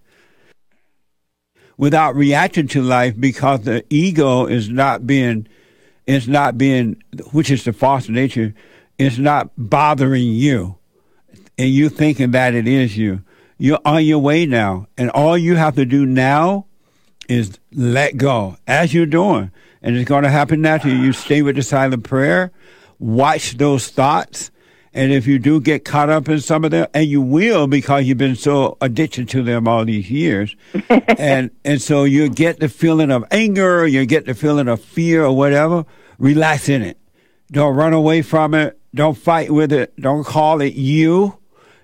without 1.75 2.15
reacting 2.15 2.67
to 2.67 2.83
life 2.83 3.19
because 3.19 3.61
the 3.61 3.83
ego 3.89 4.45
is 4.45 4.69
not 4.69 5.07
being, 5.07 5.47
is 6.05 6.27
not 6.27 6.55
being, 6.55 7.01
which 7.31 7.49
is 7.49 7.63
the 7.63 7.73
false 7.73 8.09
nature, 8.09 8.53
is 8.99 9.17
not 9.17 9.49
bothering 9.57 10.27
you. 10.27 10.75
And 11.59 11.69
you 11.69 11.89
thinking 11.89 12.31
that 12.31 12.55
it 12.55 12.69
is 12.69 12.97
you. 12.97 13.21
You're 13.57 13.81
on 13.83 14.05
your 14.05 14.19
way 14.19 14.45
now. 14.45 14.87
And 14.97 15.09
all 15.09 15.37
you 15.37 15.57
have 15.57 15.75
to 15.75 15.83
do 15.83 16.05
now 16.05 16.67
is 17.27 17.59
let 17.73 18.15
go 18.15 18.55
as 18.65 18.93
you're 18.93 19.05
doing. 19.05 19.51
And 19.81 19.97
it's 19.97 20.07
going 20.07 20.23
to 20.23 20.29
happen 20.29 20.61
naturally. 20.61 20.95
You 20.95 21.11
stay 21.11 21.41
with 21.41 21.57
the 21.57 21.61
silent 21.61 22.05
prayer, 22.05 22.53
watch 22.97 23.57
those 23.57 23.89
thoughts, 23.89 24.51
and 24.93 25.11
if 25.11 25.27
you 25.27 25.37
do 25.37 25.61
get 25.61 25.85
caught 25.85 26.09
up 26.09 26.29
in 26.29 26.39
some 26.39 26.63
of 26.63 26.71
them, 26.71 26.87
and 26.93 27.05
you 27.05 27.21
will 27.21 27.67
because 27.67 28.05
you've 28.05 28.17
been 28.17 28.35
so 28.35 28.77
addicted 28.81 29.29
to 29.29 29.43
them 29.43 29.67
all 29.67 29.85
these 29.85 30.09
years, 30.09 30.55
and 30.89 31.51
and 31.63 31.81
so 31.81 32.05
you 32.05 32.29
get 32.29 32.59
the 32.59 32.69
feeling 32.69 33.11
of 33.11 33.23
anger, 33.31 33.85
you 33.85 34.05
get 34.05 34.25
the 34.25 34.33
feeling 34.33 34.67
of 34.67 34.81
fear 34.81 35.23
or 35.25 35.35
whatever, 35.35 35.85
relax 36.17 36.69
in 36.69 36.81
it. 36.81 36.97
Don't 37.51 37.75
run 37.75 37.93
away 37.93 38.21
from 38.21 38.53
it. 38.53 38.79
Don't 38.95 39.17
fight 39.17 39.51
with 39.51 39.71
it. 39.71 39.95
Don't 39.99 40.23
call 40.23 40.61
it 40.61 40.73
you. 40.73 41.38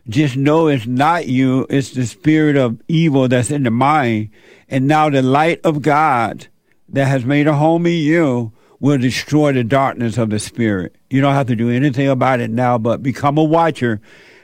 Just 0.08 0.38
know 0.38 0.68
it's 0.68 0.86
not 0.86 1.28
you. 1.28 1.66
It's 1.70 1.92
the 1.92 2.06
spirit 2.06 2.58
of 2.58 2.80
evil 2.88 3.28
that's 3.28 3.50
in 3.50 3.64
the 3.64 3.72
mind. 3.72 4.30
And 4.70 4.88
now 4.88 5.10
the 5.10 5.22
light 5.22 5.62
of 5.64 5.82
God 5.82 6.48
that 6.90 7.06
has 7.06 7.26
made 7.26 7.48
a 7.48 7.54
home 7.54 7.86
in 7.88 7.94
you 7.94 8.52
will 8.80 8.98
destroy 8.98 9.52
the 9.52 9.64
darkness 9.64 10.18
of 10.18 10.30
the 10.30 10.40
spirit. 10.40 10.96
You 11.10 11.22
don't 11.22 11.34
have 11.34 11.48
to 11.48 11.56
do 11.56 11.72
anything 11.72 12.08
about 12.08 12.40
it 12.40 12.52
now, 12.52 12.78
but 12.78 13.02
become 13.02 13.38
a 13.38 13.44
watcher. 13.44 14.00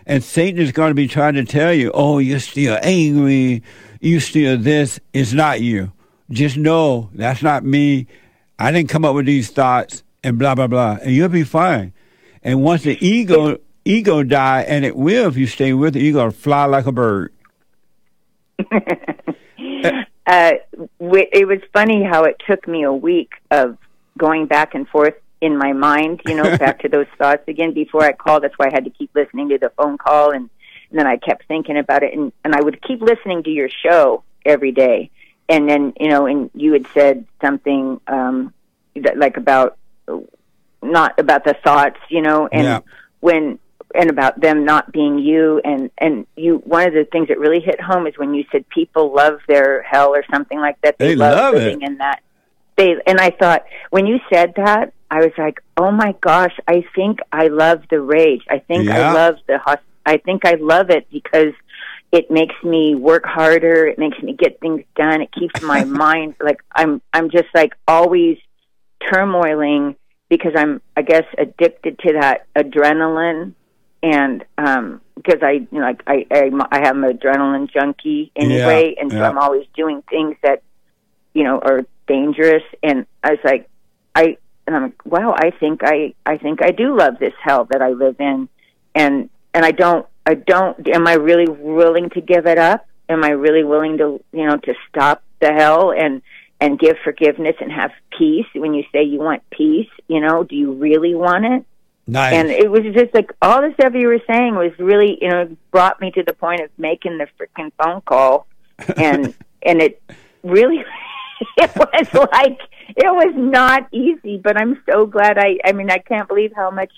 And 0.05 0.23
Satan 0.23 0.59
is 0.59 0.71
going 0.71 0.89
to 0.89 0.95
be 0.95 1.07
trying 1.07 1.35
to 1.35 1.45
tell 1.45 1.73
you, 1.73 1.91
oh, 1.93 2.17
you're 2.17 2.39
still 2.39 2.79
angry. 2.81 3.61
You 3.99 4.19
still 4.19 4.57
this. 4.57 4.99
It's 5.13 5.33
not 5.33 5.61
you. 5.61 5.91
Just 6.31 6.57
know 6.57 7.09
that's 7.13 7.43
not 7.43 7.63
me. 7.63 8.07
I 8.57 8.71
didn't 8.71 8.89
come 8.89 9.05
up 9.05 9.13
with 9.13 9.25
these 9.27 9.51
thoughts 9.51 10.03
and 10.23 10.39
blah, 10.39 10.55
blah, 10.55 10.67
blah. 10.67 10.97
And 11.01 11.11
you'll 11.11 11.29
be 11.29 11.43
fine. 11.43 11.93
And 12.41 12.63
once 12.63 12.83
the 12.83 12.97
ego, 13.05 13.59
ego 13.85 14.23
die, 14.23 14.61
and 14.67 14.85
it 14.85 14.95
will 14.95 15.27
if 15.27 15.37
you 15.37 15.47
stay 15.47 15.73
with 15.73 15.95
it, 15.95 16.01
you're 16.01 16.13
going 16.13 16.31
to 16.31 16.37
fly 16.37 16.65
like 16.65 16.85
a 16.85 16.91
bird. 16.91 17.33
uh, 18.71 19.23
it 20.27 21.47
was 21.47 21.59
funny 21.73 22.03
how 22.03 22.23
it 22.23 22.41
took 22.47 22.67
me 22.67 22.83
a 22.83 22.93
week 22.93 23.31
of 23.49 23.77
going 24.17 24.45
back 24.45 24.75
and 24.75 24.87
forth 24.87 25.15
in 25.41 25.57
my 25.57 25.73
mind, 25.73 26.21
you 26.25 26.35
know, 26.35 26.55
back 26.57 26.81
to 26.81 26.89
those 26.89 27.07
thoughts 27.17 27.43
again 27.47 27.73
before 27.73 28.03
I 28.03 28.11
called. 28.11 28.43
That's 28.43 28.53
why 28.57 28.67
I 28.67 28.71
had 28.71 28.83
to 28.85 28.91
keep 28.91 29.09
listening 29.15 29.49
to 29.49 29.57
the 29.57 29.71
phone 29.75 29.97
call 29.97 30.31
and, 30.31 30.49
and 30.91 30.99
then 30.99 31.07
I 31.07 31.17
kept 31.17 31.47
thinking 31.47 31.77
about 31.77 32.03
it 32.03 32.13
and, 32.13 32.31
and 32.43 32.53
I 32.53 32.61
would 32.61 32.81
keep 32.83 33.01
listening 33.01 33.43
to 33.43 33.49
your 33.49 33.69
show 33.69 34.23
every 34.45 34.71
day. 34.71 35.09
And 35.49 35.67
then, 35.67 35.93
you 35.99 36.09
know, 36.09 36.27
and 36.27 36.51
you 36.53 36.73
had 36.73 36.85
said 36.93 37.25
something, 37.41 37.99
um, 38.07 38.53
that, 38.95 39.17
like 39.17 39.37
about, 39.37 39.77
not 40.83 41.19
about 41.19 41.43
the 41.43 41.55
thoughts, 41.63 41.99
you 42.09 42.21
know, 42.21 42.47
and 42.51 42.63
Yeah. 42.63 42.79
when, 43.19 43.59
and 43.95 44.09
about 44.09 44.39
them 44.39 44.65
not 44.65 44.91
being 44.91 45.19
you. 45.19 45.61
And 45.63 45.89
and 45.97 46.25
you 46.35 46.57
one 46.65 46.87
of 46.87 46.93
the 46.93 47.05
things 47.11 47.27
that 47.29 47.39
really 47.39 47.59
hit 47.59 47.79
home 47.81 48.07
is 48.07 48.17
when 48.17 48.33
you 48.33 48.43
said 48.51 48.67
people 48.69 49.13
love 49.13 49.39
their 49.47 49.81
hell 49.83 50.09
or 50.15 50.23
something 50.31 50.59
like 50.59 50.79
that. 50.81 50.97
They 50.97 51.09
they 51.09 51.15
love 51.15 51.53
it. 51.55 51.57
living 51.57 51.81
in 51.81 51.97
that. 51.97 52.21
They 52.77 52.95
and 53.05 53.19
I 53.19 53.31
thought 53.31 53.65
when 53.89 54.05
you 54.05 54.19
said 54.31 54.53
that 54.55 54.93
I 55.09 55.19
was 55.19 55.31
like 55.37 55.61
oh 55.77 55.91
my 55.91 56.15
gosh 56.21 56.57
I 56.67 56.83
think 56.95 57.19
I 57.31 57.47
love 57.47 57.83
the 57.89 57.99
rage. 58.01 58.43
I 58.49 58.59
think 58.59 58.85
Yeah. 58.85 59.09
I 59.09 59.13
love 59.13 59.35
the 59.47 59.59
I 60.05 60.17
think 60.17 60.45
I 60.45 60.55
love 60.55 60.89
it 60.89 61.07
because 61.11 61.53
it 62.11 62.29
makes 62.29 62.55
me 62.63 62.95
work 62.95 63.25
harder. 63.25 63.87
It 63.87 63.97
makes 63.97 64.21
me 64.21 64.33
get 64.33 64.59
things 64.59 64.83
done. 64.95 65.21
It 65.21 65.31
keeps 65.31 65.61
my 65.61 65.83
mind 66.05 66.35
like 66.41 66.61
I'm 66.75 67.01
I'm 67.13 67.29
just 67.29 67.47
like 67.53 67.73
always 67.87 68.37
turmoiling 69.01 69.95
because 70.29 70.53
I'm 70.55 70.81
I 70.95 71.01
guess 71.01 71.23
addicted 71.37 71.99
to 71.99 72.13
that 72.13 72.47
adrenaline 72.55 73.53
and 74.03 74.43
um 74.57 75.01
because 75.15 75.41
I 75.41 75.51
you 75.51 75.67
know 75.71 75.81
like 75.81 76.03
I 76.07 76.25
I 76.31 76.49
I 76.71 76.79
have 76.79 76.95
an 76.95 77.03
adrenaline 77.03 77.71
junkie 77.71 78.31
anyway 78.35 78.93
Yeah, 78.95 79.01
and 79.01 79.11
so 79.11 79.17
yeah. 79.17 79.29
I'm 79.29 79.37
always 79.37 79.67
doing 79.75 80.03
things 80.09 80.35
that 80.43 80.63
you 81.33 81.43
know 81.43 81.59
are 81.59 81.85
dangerous 82.07 82.63
and 82.81 83.05
I 83.23 83.31
was 83.31 83.39
like 83.43 83.69
I 84.15 84.37
and 84.65 84.75
I'm 84.75 84.83
like 84.83 85.05
wow 85.05 85.35
I 85.37 85.51
think 85.51 85.81
I 85.83 86.13
I 86.25 86.37
think 86.37 86.63
I 86.63 86.71
do 86.71 86.97
love 86.97 87.19
this 87.19 87.33
hell 87.41 87.65
that 87.71 87.81
I 87.81 87.89
live 87.89 88.19
in 88.19 88.49
and 88.95 89.29
and 89.53 89.65
I 89.65 89.71
don't 89.71 90.05
I 90.25 90.33
don't 90.35 90.87
am 90.87 91.07
I 91.07 91.13
really 91.13 91.49
willing 91.49 92.09
to 92.11 92.21
give 92.21 92.47
it 92.47 92.57
up 92.57 92.87
am 93.07 93.23
I 93.23 93.29
really 93.29 93.63
willing 93.63 93.97
to 93.99 94.23
you 94.31 94.45
know 94.47 94.57
to 94.57 94.73
stop 94.89 95.23
the 95.39 95.53
hell 95.53 95.91
and 95.91 96.21
and 96.61 96.77
give 96.77 96.95
forgiveness 97.03 97.55
and 97.59 97.71
have 97.71 97.91
peace. 98.17 98.45
When 98.53 98.75
you 98.75 98.83
say 98.91 99.03
you 99.03 99.19
want 99.19 99.41
peace, 99.49 99.89
you 100.07 100.21
know, 100.21 100.43
do 100.43 100.55
you 100.55 100.73
really 100.73 101.15
want 101.15 101.43
it? 101.43 101.65
Nice. 102.07 102.33
And 102.33 102.49
it 102.49 102.69
was 102.69 102.81
just 102.93 103.13
like 103.13 103.31
all 103.41 103.61
the 103.61 103.73
stuff 103.73 103.93
you 103.93 104.07
were 104.07 104.21
saying 104.27 104.55
was 104.55 104.71
really, 104.79 105.17
you 105.21 105.29
know, 105.29 105.55
brought 105.71 106.01
me 106.01 106.11
to 106.11 106.23
the 106.23 106.33
point 106.33 106.61
of 106.61 106.69
making 106.77 107.17
the 107.17 107.27
freaking 107.39 107.71
phone 107.81 108.01
call, 108.01 108.47
and 108.97 109.33
and 109.61 109.81
it 109.81 110.01
really, 110.43 110.83
it 111.57 111.71
was 111.75 112.29
like 112.33 112.59
it 112.89 113.13
was 113.13 113.33
not 113.35 113.87
easy. 113.91 114.37
But 114.37 114.57
I'm 114.57 114.81
so 114.89 115.05
glad 115.05 115.37
I. 115.37 115.59
I 115.63 115.73
mean, 115.73 115.91
I 115.91 115.99
can't 115.99 116.27
believe 116.27 116.53
how 116.55 116.71
much 116.71 116.91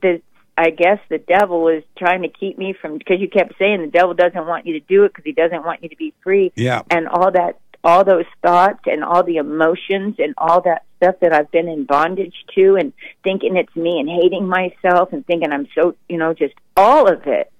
the. 0.00 0.20
I 0.54 0.68
guess 0.68 0.98
the 1.08 1.16
devil 1.16 1.62
was 1.62 1.82
trying 1.96 2.22
to 2.22 2.28
keep 2.28 2.58
me 2.58 2.74
from 2.74 2.98
because 2.98 3.20
you 3.20 3.28
kept 3.28 3.58
saying 3.58 3.80
the 3.80 3.86
devil 3.86 4.12
doesn't 4.12 4.46
want 4.46 4.66
you 4.66 4.74
to 4.78 4.80
do 4.80 5.04
it 5.04 5.08
because 5.08 5.24
he 5.24 5.32
doesn't 5.32 5.64
want 5.64 5.82
you 5.82 5.88
to 5.88 5.96
be 5.96 6.12
free. 6.22 6.52
Yeah. 6.54 6.82
And 6.90 7.08
all 7.08 7.32
that, 7.32 7.58
all 7.84 8.04
those 8.04 8.26
thoughts 8.42 8.80
and 8.86 9.02
all 9.02 9.22
the 9.22 9.36
emotions 9.36 10.16
and 10.18 10.34
all 10.38 10.60
that 10.62 10.84
stuff 10.96 11.16
that 11.20 11.32
I've 11.32 11.50
been 11.50 11.68
in 11.68 11.84
bondage 11.84 12.34
to 12.54 12.76
and 12.76 12.92
thinking 13.24 13.56
it's 13.56 13.74
me 13.74 13.98
and 13.98 14.08
hating 14.08 14.46
myself 14.46 15.12
and 15.12 15.26
thinking 15.26 15.52
I'm 15.52 15.66
so, 15.74 15.96
you 16.08 16.16
know, 16.16 16.32
just 16.32 16.54
all 16.76 17.12
of 17.12 17.26
it. 17.26 17.50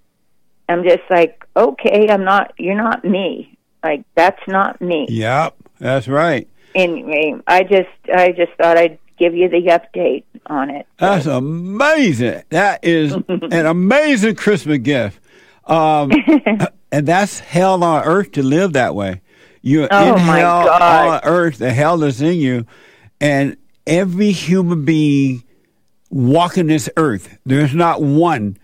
I'm 0.69 0.85
just 0.85 1.03
like, 1.11 1.45
okay, 1.57 2.09
I'm 2.09 2.25
not, 2.25 2.55
you're 2.57 2.77
not 2.77 3.05
me. 3.05 3.59
Like, 3.83 4.05
that's 4.15 4.41
not 4.47 4.81
me. 4.81 5.07
Yep, 5.11 5.57
that's 5.79 6.07
right. 6.07 6.49
Anyway, 6.75 7.35
I 7.47 7.65
just, 7.65 7.89
I 8.15 8.31
just 8.31 8.53
thought 8.53 8.79
I'd 8.79 8.99
give 9.19 9.35
you 9.35 9.49
the 9.49 9.79
update 9.79 10.25
on 10.47 10.71
it. 10.71 10.87
That's 10.99 11.27
amazing. 11.27 12.45
That 12.51 12.85
is 12.85 13.13
an 13.29 13.67
amazing 13.67 14.37
Christmas 14.37 14.79
gift. 14.79 15.19
Um, 15.67 16.11
and 16.93 17.07
that's 17.07 17.41
hell 17.41 17.83
on 17.83 18.05
earth 18.05 18.33
to 18.33 18.43
live 18.43 18.73
that 18.75 18.95
way. 18.95 19.21
You're 19.63 19.89
Oh, 19.91 20.17
in 20.17 20.27
my 20.27 20.39
hell 20.39 20.65
God. 20.65 21.09
on 21.09 21.21
earth, 21.25 21.59
the 21.59 21.73
hell 21.73 22.03
is 22.03 22.21
in 22.21 22.35
you. 22.39 22.67
And 23.21 23.57
every 23.87 24.33
human 24.33 24.85
being 24.85 25.45
walking 26.11 26.67
this 26.67 26.89
earth, 26.97 27.39
there's 27.47 27.75
not 27.75 28.03
one 28.03 28.57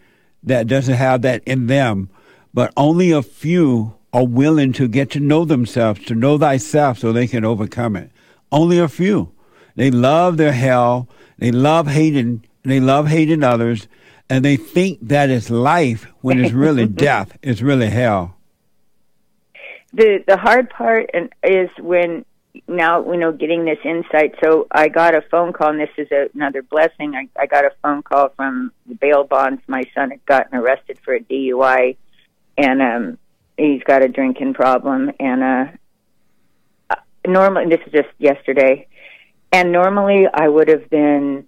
that 0.43 0.67
doesn't 0.67 0.95
have 0.95 1.23
that 1.23 1.43
in 1.45 1.67
them, 1.67 2.11
but 2.52 2.73
only 2.76 3.11
a 3.11 3.23
few 3.23 3.95
are 4.12 4.26
willing 4.26 4.73
to 4.73 4.88
get 4.88 5.11
to 5.11 5.21
know 5.21 5.45
themselves, 5.45 6.05
to 6.07 6.14
know 6.14 6.38
thyself 6.38 6.99
so 6.99 7.12
they 7.12 7.26
can 7.26 7.45
overcome 7.45 7.95
it. 7.97 8.11
Only 8.50 8.78
a 8.78 8.88
few. 8.88 9.33
They 9.76 9.90
love 9.90 10.37
their 10.38 10.52
hell, 10.52 11.09
they 11.38 11.52
love 11.52 11.87
hating, 11.87 12.45
they 12.64 12.81
love 12.81 13.07
hating 13.09 13.45
others, 13.45 13.87
and 14.31 14.45
they 14.45 14.57
think 14.57 14.99
that 15.02 15.31
it's 15.31 15.50
life 15.50 16.07
when 16.23 16.43
it's 16.43 16.52
really 16.52 16.87
death. 17.07 17.37
It's 17.43 17.62
really 17.62 17.90
hell. 17.90 18.35
The 19.92 20.23
the 20.26 20.37
hard 20.37 20.71
part 20.71 21.11
and 21.14 21.33
is 21.42 21.71
when 21.78 22.25
now 22.66 23.11
you 23.11 23.18
know 23.18 23.33
getting 23.33 23.64
this 23.64 23.78
insight 23.85 24.35
so 24.42 24.66
i 24.71 24.88
got 24.88 25.14
a 25.14 25.23
phone 25.30 25.52
call 25.52 25.71
and 25.71 25.80
this 25.80 25.90
is 25.97 26.09
a, 26.11 26.28
another 26.35 26.62
blessing. 26.62 27.14
I, 27.14 27.28
I 27.40 27.47
got 27.47 27.64
a 27.64 27.71
phone 27.83 28.02
call 28.02 28.30
from 28.30 28.73
the 28.87 28.95
bail 28.95 29.25
bonds. 29.25 29.62
My 29.66 29.85
son 29.95 30.11
had 30.11 30.25
gotten 30.26 30.59
arrested 30.59 30.99
for 31.04 31.14
a 31.14 31.21
dui 31.21 31.97
and 32.57 32.83
um 32.83 33.18
he's 33.57 33.83
got 33.83 34.02
a 34.02 34.09
drinking 34.09 34.54
problem 34.54 35.11
and 35.18 35.42
uh 35.42 35.66
uh, 36.90 36.97
normally 37.26 37.66
this 37.68 37.80
is 37.87 37.92
just 37.92 38.09
yesterday 38.18 38.87
and 39.52 39.73
normally 39.73 40.26
i 40.33 40.49
would 40.49 40.68
have 40.68 40.88
been 40.90 41.47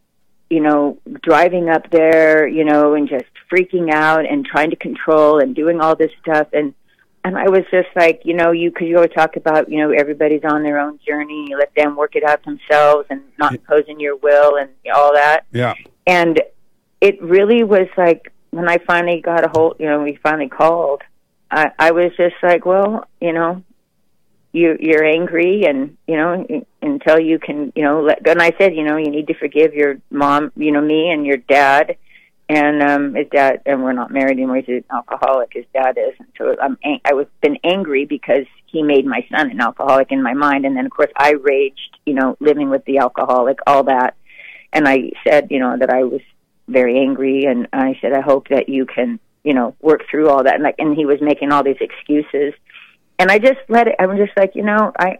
you 0.48 0.60
know 0.60 0.98
driving 1.22 1.68
up 1.68 1.90
there 1.90 2.46
you 2.46 2.64
know 2.64 2.94
and 2.94 3.08
just 3.08 3.26
freaking 3.50 3.90
out 3.90 4.24
and 4.24 4.46
trying 4.46 4.70
to 4.70 4.76
control 4.76 5.38
and 5.38 5.54
doing 5.54 5.80
all 5.80 5.94
this 5.96 6.10
stuff 6.22 6.48
and 6.52 6.74
and 7.22 7.36
I 7.36 7.48
was 7.48 7.64
just 7.70 7.88
like, 7.94 8.22
you 8.24 8.34
know, 8.34 8.50
you 8.50 8.70
because 8.70 8.88
you 8.88 8.96
always 8.96 9.12
talk 9.12 9.36
about, 9.36 9.70
you 9.70 9.78
know, 9.78 9.90
everybody's 9.90 10.44
on 10.44 10.62
their 10.62 10.78
own 10.78 10.98
journey. 11.06 11.46
You 11.50 11.58
let 11.58 11.74
them 11.74 11.96
work 11.96 12.16
it 12.16 12.24
out 12.24 12.44
themselves, 12.44 13.06
and 13.10 13.22
not 13.38 13.54
imposing 13.54 14.00
your 14.00 14.16
will 14.16 14.56
and 14.56 14.70
all 14.94 15.12
that. 15.14 15.44
Yeah. 15.52 15.74
And 16.06 16.40
it 17.00 17.20
really 17.22 17.62
was 17.62 17.88
like 17.96 18.32
when 18.50 18.68
I 18.68 18.78
finally 18.78 19.20
got 19.20 19.44
a 19.44 19.48
hold, 19.48 19.76
you 19.78 19.86
know, 19.86 20.02
we 20.02 20.16
finally 20.22 20.48
called. 20.48 21.02
I, 21.50 21.72
I 21.78 21.90
was 21.90 22.12
just 22.16 22.36
like, 22.42 22.64
well, 22.64 23.06
you 23.20 23.32
know, 23.32 23.62
you 24.52 24.76
you're 24.80 25.04
angry, 25.04 25.64
and 25.64 25.98
you 26.06 26.16
know, 26.16 26.46
until 26.80 27.20
you 27.20 27.38
can, 27.38 27.72
you 27.76 27.82
know, 27.82 28.00
let. 28.02 28.22
go. 28.22 28.30
And 28.30 28.40
I 28.40 28.52
said, 28.58 28.74
you 28.74 28.84
know, 28.84 28.96
you 28.96 29.10
need 29.10 29.26
to 29.26 29.34
forgive 29.34 29.74
your 29.74 30.00
mom, 30.10 30.52
you 30.56 30.72
know, 30.72 30.80
me 30.80 31.10
and 31.10 31.26
your 31.26 31.36
dad 31.36 31.96
and 32.50 32.82
um 32.82 33.14
his 33.14 33.28
dad 33.30 33.62
and 33.64 33.82
we're 33.82 33.92
not 33.92 34.10
married 34.10 34.32
anymore. 34.32 34.56
He's 34.56 34.68
an 34.68 34.84
alcoholic. 34.92 35.52
His 35.52 35.64
dad 35.72 35.96
is. 35.96 36.14
And 36.18 36.28
so 36.36 36.56
i'm 36.60 36.76
ang- 36.84 37.00
i 37.04 37.14
was 37.14 37.26
been 37.40 37.58
angry 37.62 38.04
because 38.06 38.46
he 38.66 38.82
made 38.82 39.06
my 39.06 39.24
son 39.30 39.50
an 39.50 39.60
alcoholic 39.60 40.10
in 40.10 40.20
my 40.22 40.34
mind. 40.34 40.64
And 40.66 40.76
then 40.76 40.84
of 40.84 40.90
course 40.90 41.12
i 41.16 41.30
raged 41.30 41.98
you 42.04 42.14
know 42.14 42.36
living 42.40 42.68
with 42.68 42.84
the 42.86 42.98
alcoholic 42.98 43.58
all 43.66 43.84
that. 43.84 44.16
And 44.72 44.88
i 44.88 45.12
said 45.26 45.48
you 45.50 45.60
know 45.60 45.76
that 45.78 45.90
i 45.90 46.02
was 46.02 46.22
very 46.66 46.98
angry. 46.98 47.44
And 47.44 47.68
i 47.72 47.96
said 48.00 48.12
i 48.12 48.20
hope 48.20 48.48
that 48.48 48.68
you 48.68 48.84
can 48.84 49.20
you 49.44 49.54
know 49.54 49.76
work 49.80 50.02
through 50.10 50.28
all 50.28 50.42
that. 50.42 50.54
And 50.54 50.64
like 50.64 50.74
and 50.78 50.96
he 50.96 51.06
was 51.06 51.20
making 51.20 51.52
all 51.52 51.62
these 51.62 51.80
excuses. 51.80 52.52
And 53.20 53.30
i 53.30 53.38
just 53.38 53.60
let 53.68 53.86
it 53.86 53.94
i'm 54.00 54.16
just 54.16 54.36
like 54.36 54.56
you 54.56 54.64
know 54.64 54.92
i 54.98 55.18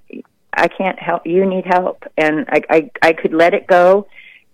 i 0.52 0.66
can't 0.66 0.98
help. 0.98 1.28
You 1.28 1.46
need 1.46 1.66
help. 1.66 2.02
And 2.16 2.46
i 2.48 2.60
i 2.68 2.90
i 3.02 3.12
could 3.12 3.34
let 3.34 3.54
it 3.54 3.68
go 3.68 4.08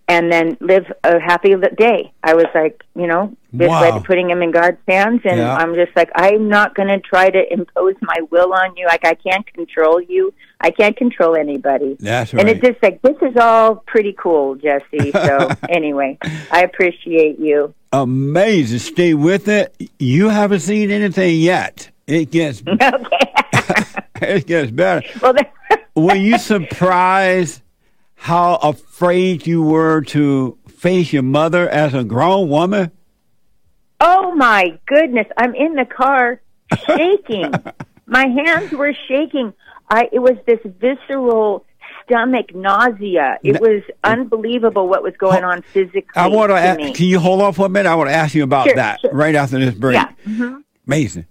and 0.08 0.30
then 0.30 0.56
live 0.60 0.84
a 1.02 1.18
happy 1.20 1.54
day. 1.76 2.12
I 2.22 2.34
was 2.34 2.46
like, 2.54 2.82
you 2.94 3.06
know, 3.06 3.36
just 3.56 3.68
Wow. 3.68 3.80
like 3.90 4.04
putting 4.04 4.30
him 4.30 4.42
in 4.42 4.50
God's 4.52 4.78
hands, 4.88 5.22
and 5.24 5.38
Yeah. 5.38 5.54
I'm 5.56 5.74
just 5.74 5.94
like, 5.96 6.10
I'm 6.14 6.48
not 6.48 6.74
going 6.74 6.88
to 6.88 7.00
try 7.00 7.28
to 7.30 7.52
impose 7.52 7.94
my 8.02 8.16
will 8.30 8.52
on 8.54 8.76
you. 8.76 8.86
Like 8.86 9.04
I 9.04 9.14
can't 9.14 9.46
control 9.52 10.00
you. 10.00 10.32
I 10.60 10.70
can't 10.70 10.96
control 10.96 11.34
anybody. 11.36 11.96
That's 12.00 12.32
And 12.32 12.44
right. 12.44 12.56
it's 12.56 12.66
just 12.66 12.82
like 12.82 13.02
this 13.02 13.16
is 13.20 13.36
all 13.36 13.76
pretty 13.86 14.14
cool, 14.18 14.54
Jesse. 14.54 15.10
So 15.12 15.50
anyway, 15.68 16.18
I 16.50 16.62
appreciate 16.62 17.38
you. 17.38 17.74
Amazing. 17.92 18.78
Stay 18.78 19.14
with 19.14 19.48
it. 19.48 19.74
You 19.98 20.28
haven't 20.28 20.60
seen 20.60 20.90
anything 20.90 21.40
yet. 21.40 21.90
It 22.06 22.30
gets 22.30 22.62
Okay. 22.68 23.32
it 24.22 24.46
gets 24.46 24.70
better. 24.70 25.06
well, 25.20 25.34
Were 25.94 26.14
you 26.14 26.38
surprised 26.38 27.62
how 28.16 28.56
afraid 28.56 29.46
you 29.46 29.62
were 29.62 30.00
to 30.02 30.58
face 30.68 31.12
your 31.12 31.22
mother 31.22 31.68
as 31.68 31.94
a 31.94 32.04
grown 32.04 32.48
woman? 32.48 32.90
oh 34.00 34.34
my 34.34 34.78
goodness, 34.86 35.26
I'm 35.38 35.54
in 35.54 35.74
the 35.74 35.86
car 35.86 36.40
shaking. 36.86 37.50
my 38.06 38.26
hands 38.26 38.70
were 38.72 38.92
shaking. 39.08 39.54
I 39.88 40.08
it 40.12 40.18
was 40.18 40.36
this 40.46 40.58
visceral 40.64 41.64
stomach 42.04 42.54
nausea. 42.54 43.38
It 43.42 43.60
was 43.60 43.82
unbelievable 44.04 44.86
what 44.88 45.02
was 45.02 45.14
going 45.18 45.44
on 45.44 45.62
physically. 45.62 46.04
I 46.14 46.26
want 46.28 46.50
to 46.50 46.54
to 46.54 46.60
ask, 46.60 46.78
me. 46.78 46.92
can 46.92 47.06
you 47.06 47.18
hold 47.18 47.40
on 47.40 47.52
for 47.54 47.66
a 47.66 47.68
minute? 47.70 47.88
I 47.88 47.94
want 47.94 48.10
to 48.10 48.14
ask 48.14 48.34
you 48.34 48.42
about 48.44 48.66
Sure, 48.66 48.74
that 48.76 49.00
sure. 49.00 49.12
right 49.12 49.34
after 49.34 49.58
this 49.58 49.74
break. 49.74 49.94
Yeah. 49.94 50.12
mhm. 50.26 50.62
Amazing. 50.86 51.26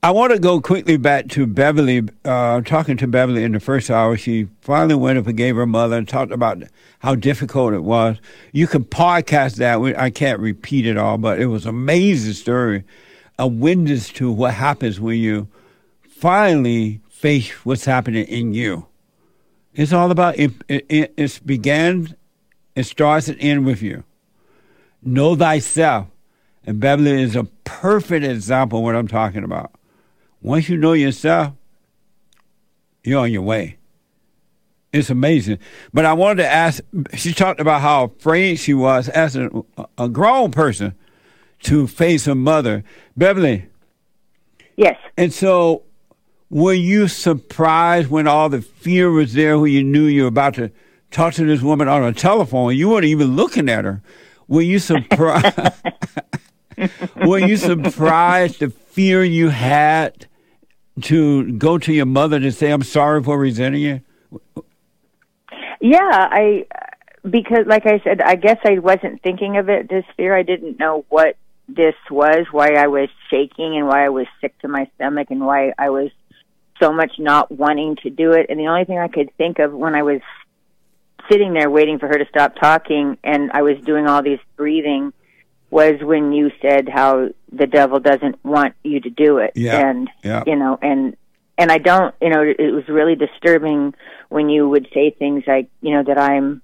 I 0.00 0.12
want 0.12 0.32
to 0.32 0.38
go 0.38 0.60
quickly 0.60 0.96
back 0.96 1.26
to 1.30 1.44
Beverly. 1.44 2.04
Uh, 2.24 2.60
talking 2.60 2.96
to 2.98 3.08
Beverly 3.08 3.42
in 3.42 3.50
the 3.50 3.58
first 3.58 3.90
hour, 3.90 4.16
she 4.16 4.46
finally 4.60 4.94
went 4.94 5.18
up 5.18 5.26
and 5.26 5.36
gave 5.36 5.56
her 5.56 5.66
mother 5.66 5.96
and 5.96 6.06
talked 6.06 6.30
about 6.30 6.62
how 7.00 7.16
difficult 7.16 7.74
it 7.74 7.82
was. 7.82 8.18
You 8.52 8.68
can 8.68 8.84
podcast 8.84 9.56
that. 9.56 9.80
I 9.98 10.10
can't 10.10 10.38
repeat 10.38 10.86
it 10.86 10.96
all, 10.96 11.18
but 11.18 11.40
it 11.40 11.46
was 11.46 11.66
amazing 11.66 12.34
story, 12.34 12.84
a 13.40 13.48
witness 13.48 14.08
to 14.10 14.30
what 14.30 14.54
happens 14.54 15.00
when 15.00 15.18
you 15.18 15.48
finally 16.08 17.00
face 17.08 17.50
what's 17.64 17.84
happening 17.84 18.24
in 18.26 18.54
you. 18.54 18.86
It's 19.74 19.92
all 19.92 20.12
about 20.12 20.38
it. 20.38 20.52
It, 20.68 20.86
it 20.88 21.14
it's 21.16 21.40
began, 21.40 22.14
it 22.76 22.84
starts 22.84 23.26
and 23.26 23.36
ends 23.40 23.66
with 23.66 23.82
you. 23.82 24.04
Know 25.02 25.34
thyself. 25.34 26.06
And 26.64 26.78
Beverly 26.78 27.20
is 27.20 27.34
a 27.34 27.44
perfect 27.64 28.24
example 28.24 28.78
of 28.78 28.84
what 28.84 28.94
I'm 28.94 29.08
talking 29.08 29.42
about. 29.42 29.72
Once 30.40 30.68
you 30.68 30.76
know 30.76 30.92
yourself, 30.92 31.52
you're 33.04 33.20
on 33.20 33.32
your 33.32 33.42
way. 33.42 33.76
It's 34.92 35.10
amazing. 35.10 35.58
But 35.92 36.04
I 36.04 36.12
wanted 36.14 36.42
to 36.42 36.48
ask, 36.48 36.82
she 37.14 37.32
talked 37.34 37.60
about 37.60 37.82
how 37.82 38.04
afraid 38.04 38.56
she 38.56 38.72
was 38.74 39.08
as 39.08 39.36
a, 39.36 39.50
a 39.98 40.08
grown 40.08 40.50
person 40.50 40.94
to 41.64 41.86
face 41.86 42.24
her 42.24 42.34
mother. 42.34 42.84
Beverly, 43.16 43.66
Yes. 44.76 44.96
and 45.16 45.32
so 45.32 45.82
were 46.50 46.72
you 46.72 47.08
surprised 47.08 48.08
when 48.10 48.26
all 48.28 48.48
the 48.48 48.62
fear 48.62 49.10
was 49.10 49.34
there 49.34 49.58
when 49.58 49.72
you 49.72 49.82
knew 49.82 50.04
you 50.06 50.22
were 50.22 50.28
about 50.28 50.54
to 50.54 50.70
talk 51.10 51.34
to 51.34 51.44
this 51.44 51.60
woman 51.60 51.88
on 51.88 52.04
a 52.04 52.12
telephone? 52.12 52.76
You 52.76 52.88
weren't 52.88 53.04
even 53.04 53.34
looking 53.36 53.68
at 53.68 53.84
her. 53.84 54.02
Were 54.46 54.62
you 54.62 54.78
surprised? 54.78 55.58
were 57.26 57.40
you 57.40 57.56
surprised 57.56 58.60
the 58.60 58.70
fear 58.70 59.24
you 59.24 59.48
had 59.48 60.27
to 61.02 61.52
go 61.52 61.78
to 61.78 61.92
your 61.92 62.06
mother 62.06 62.40
to 62.40 62.52
say, 62.52 62.70
I'm 62.70 62.82
sorry 62.82 63.22
for 63.22 63.38
resenting 63.38 63.82
you? 63.82 64.00
Yeah, 65.80 65.98
I 66.02 66.66
because 67.28 67.66
like 67.66 67.86
I 67.86 68.00
said, 68.04 68.20
I 68.20 68.34
guess 68.34 68.58
I 68.64 68.78
wasn't 68.78 69.22
thinking 69.22 69.56
of 69.56 69.68
it 69.68 69.88
this 69.88 70.04
fear. 70.16 70.36
I 70.36 70.42
didn't 70.42 70.78
know 70.78 71.04
what 71.08 71.36
this 71.68 71.94
was, 72.10 72.46
why 72.50 72.72
I 72.72 72.86
was 72.86 73.08
shaking 73.30 73.76
and 73.76 73.86
why 73.86 74.04
I 74.04 74.08
was 74.08 74.26
sick 74.40 74.58
to 74.60 74.68
my 74.68 74.90
stomach 74.94 75.30
and 75.30 75.44
why 75.44 75.72
I 75.78 75.90
was 75.90 76.10
so 76.80 76.92
much 76.92 77.12
not 77.18 77.50
wanting 77.50 77.96
to 78.02 78.10
do 78.10 78.32
it. 78.32 78.46
And 78.48 78.58
the 78.58 78.68
only 78.68 78.84
thing 78.84 78.98
I 78.98 79.08
could 79.08 79.30
think 79.36 79.58
of 79.58 79.72
when 79.72 79.94
I 79.94 80.02
was 80.02 80.20
sitting 81.30 81.52
there 81.52 81.70
waiting 81.70 81.98
for 81.98 82.08
her 82.08 82.16
to 82.18 82.26
stop 82.30 82.56
talking 82.56 83.18
and 83.22 83.50
I 83.52 83.62
was 83.62 83.76
doing 83.84 84.06
all 84.06 84.22
these 84.22 84.38
breathing 84.56 85.12
was 85.70 85.94
when 86.02 86.32
you 86.32 86.50
said 86.62 86.88
how 86.88 87.28
the 87.52 87.66
devil 87.66 88.00
doesn't 88.00 88.42
want 88.44 88.74
you 88.82 89.00
to 89.00 89.10
do 89.10 89.38
it. 89.38 89.52
Yeah. 89.54 89.88
And, 89.88 90.08
Yeah. 90.24 90.42
you 90.46 90.56
know, 90.56 90.78
and, 90.80 91.16
and 91.58 91.70
I 91.70 91.78
don't, 91.78 92.14
you 92.20 92.30
know, 92.30 92.42
it 92.42 92.72
was 92.72 92.88
really 92.88 93.16
disturbing 93.16 93.94
when 94.28 94.48
you 94.48 94.68
would 94.68 94.88
say 94.94 95.10
things 95.10 95.44
like, 95.46 95.68
you 95.80 95.92
know, 95.94 96.02
that 96.04 96.18
I'm 96.18 96.62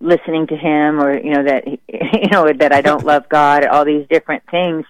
listening 0.00 0.46
to 0.48 0.56
him 0.56 1.00
or, 1.00 1.18
you 1.18 1.30
know, 1.30 1.44
that, 1.44 1.66
you 1.88 2.28
know, 2.30 2.46
that 2.58 2.72
I 2.72 2.80
don't 2.80 3.04
love 3.12 3.28
God, 3.28 3.66
all 3.66 3.84
these 3.84 4.06
different 4.08 4.44
things. 4.50 4.84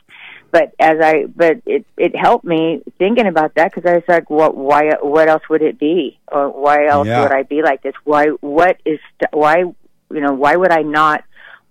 But 0.53 0.73
as 0.79 0.99
I, 1.03 1.25
but 1.27 1.59
it, 1.67 1.85
it 1.97 2.15
helped 2.15 2.45
me 2.45 2.83
thinking 2.99 3.27
about 3.27 3.57
that 3.57 3.75
because 3.75 3.89
I 3.91 3.95
was 3.95 4.05
like, 4.09 4.31
what, 4.31 4.57
why, 4.57 4.93
what 5.03 5.29
else 5.29 5.43
would 5.51 5.61
it 5.63 5.79
be? 5.79 6.19
Or 6.31 6.49
why 6.51 6.87
else 6.87 7.07
Yeah. 7.09 7.23
would 7.23 7.33
I 7.33 7.43
be 7.43 7.63
like 7.63 7.83
this? 7.83 7.95
Why, 8.05 8.27
what 8.41 8.77
is, 8.85 9.01
why, 9.33 9.59
you 9.59 10.21
know, 10.21 10.33
why 10.35 10.55
would 10.55 10.71
I 10.71 10.83
not 10.83 11.25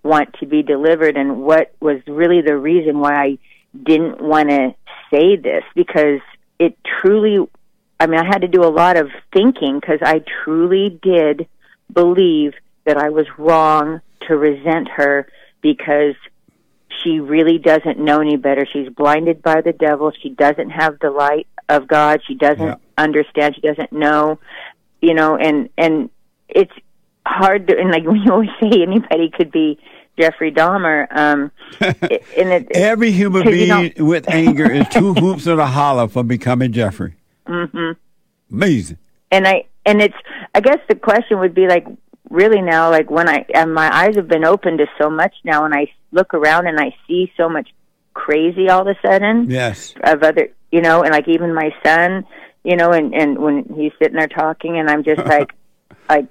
want 0.06 0.34
to 0.40 0.46
be 0.46 0.62
delivered? 0.62 1.16
And 1.16 1.42
what 1.42 1.74
was 1.80 2.00
really 2.06 2.40
the 2.42 2.56
reason 2.56 2.98
why 3.00 3.14
I 3.14 3.38
didn't 3.80 4.20
want 4.20 4.48
to 4.50 4.74
say 5.10 5.36
this? 5.36 5.64
Because 5.74 6.20
it 6.58 6.76
truly, 7.02 7.46
I 8.00 8.06
mean, 8.06 8.20
I 8.20 8.24
had 8.24 8.42
to 8.42 8.48
do 8.48 8.62
a 8.64 8.70
lot 8.70 8.96
of 8.96 9.08
thinking 9.32 9.78
because 9.80 10.00
I 10.02 10.22
truly 10.44 10.98
did 11.02 11.46
believe 11.92 12.54
that 12.84 12.96
I 12.96 13.10
was 13.10 13.26
wrong 13.38 14.00
to 14.28 14.36
resent 14.36 14.88
her 14.96 15.28
because 15.60 16.14
she 17.02 17.20
really 17.20 17.58
doesn't 17.58 17.98
know 17.98 18.20
any 18.20 18.36
better. 18.36 18.66
She's 18.72 18.88
blinded 18.88 19.42
by 19.42 19.60
the 19.60 19.72
devil. 19.72 20.12
She 20.22 20.30
doesn't 20.30 20.70
have 20.70 20.98
the 21.00 21.10
light 21.10 21.46
of 21.68 21.86
God. 21.88 22.20
She 22.26 22.34
doesn't 22.34 22.64
Yeah. 22.64 22.76
understand. 22.96 23.54
She 23.54 23.60
doesn't 23.60 23.92
know, 23.92 24.38
you 25.00 25.14
know, 25.14 25.36
and, 25.36 25.68
and 25.76 26.10
it's 26.48 26.72
hard 27.26 27.68
to, 27.68 27.78
and 27.78 27.90
like 27.90 28.04
you 28.24 28.32
always 28.32 28.50
say 28.60 28.82
anybody 28.82 29.30
could 29.30 29.50
be 29.50 29.78
Jeffrey 30.18 30.50
Dahmer, 30.52 31.06
um, 31.16 31.50
it- 31.80 32.24
and 32.36 32.48
it, 32.50 32.68
Every 32.74 33.10
human 33.10 33.44
being 33.44 33.92
with 33.98 34.28
anger 34.28 34.70
is 34.70 34.88
two 34.88 35.12
hoops 35.22 35.46
of 35.46 35.58
a 35.58 35.66
holler 35.66 36.08
for 36.08 36.22
becoming 36.24 36.72
Jeffrey. 36.72 37.14
Mm-hmm. 37.46 37.92
Amazing. 38.52 38.98
and 39.30 39.46
I 39.46 39.64
and 39.84 40.00
it's 40.00 40.14
I 40.54 40.60
guess 40.60 40.78
the 40.88 40.94
question 40.94 41.38
would 41.40 41.54
be 41.54 41.66
like 41.68 41.86
really 42.30 42.60
now 42.62 42.90
like 42.90 43.10
when 43.10 43.28
I 43.28 43.44
and 43.54 43.72
my 43.74 43.88
eyes 43.94 44.16
have 44.16 44.28
been 44.28 44.44
open 44.44 44.78
to 44.78 44.86
so 45.00 45.08
much 45.10 45.34
now 45.44 45.64
and 45.64 45.74
I 45.74 45.92
look 46.12 46.34
around 46.34 46.66
and 46.66 46.78
I 46.80 46.94
see 47.06 47.32
so 47.36 47.48
much 47.48 47.68
crazy 48.14 48.68
all 48.68 48.80
of 48.82 48.88
a 48.88 48.96
sudden 49.06 49.50
Yes. 49.50 49.94
of 50.02 50.22
other 50.22 50.48
you 50.72 50.80
know 50.80 51.02
and 51.02 51.12
like 51.12 51.28
even 51.28 51.54
my 51.54 51.70
son 51.84 52.24
you 52.64 52.76
know 52.76 52.90
and 52.90 53.14
and 53.14 53.38
when 53.38 53.64
he's 53.76 53.92
sitting 54.00 54.16
there 54.16 54.26
talking 54.28 54.78
and 54.78 54.88
I'm 54.90 55.04
just 55.04 55.24
like 55.26 55.52
like 56.08 56.26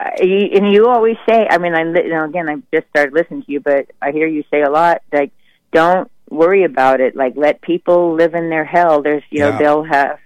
I, 0.00 0.50
and 0.54 0.72
you 0.72 0.88
always 0.88 1.16
say 1.28 1.46
I 1.48 1.58
mean 1.58 1.74
I 1.74 1.82
you 1.82 2.08
know 2.10 2.24
again 2.24 2.48
I 2.48 2.56
just 2.74 2.88
started 2.90 3.14
listening 3.14 3.42
to 3.44 3.52
you 3.52 3.60
but 3.60 3.86
I 4.00 4.10
hear 4.12 4.26
you 4.26 4.44
say 4.50 4.62
a 4.62 4.70
lot 4.70 5.02
like 5.12 5.32
don't 5.72 6.10
worry 6.30 6.64
about 6.64 7.00
it. 7.00 7.14
Like 7.16 7.34
let 7.36 7.60
people 7.60 8.14
live 8.14 8.34
in 8.34 8.48
their 8.50 8.64
hell. 8.64 9.02
There's 9.02 9.22
you 9.30 9.40
know 9.40 9.50
Yeah. 9.50 9.58
they'll 9.58 9.84
have 9.84 10.18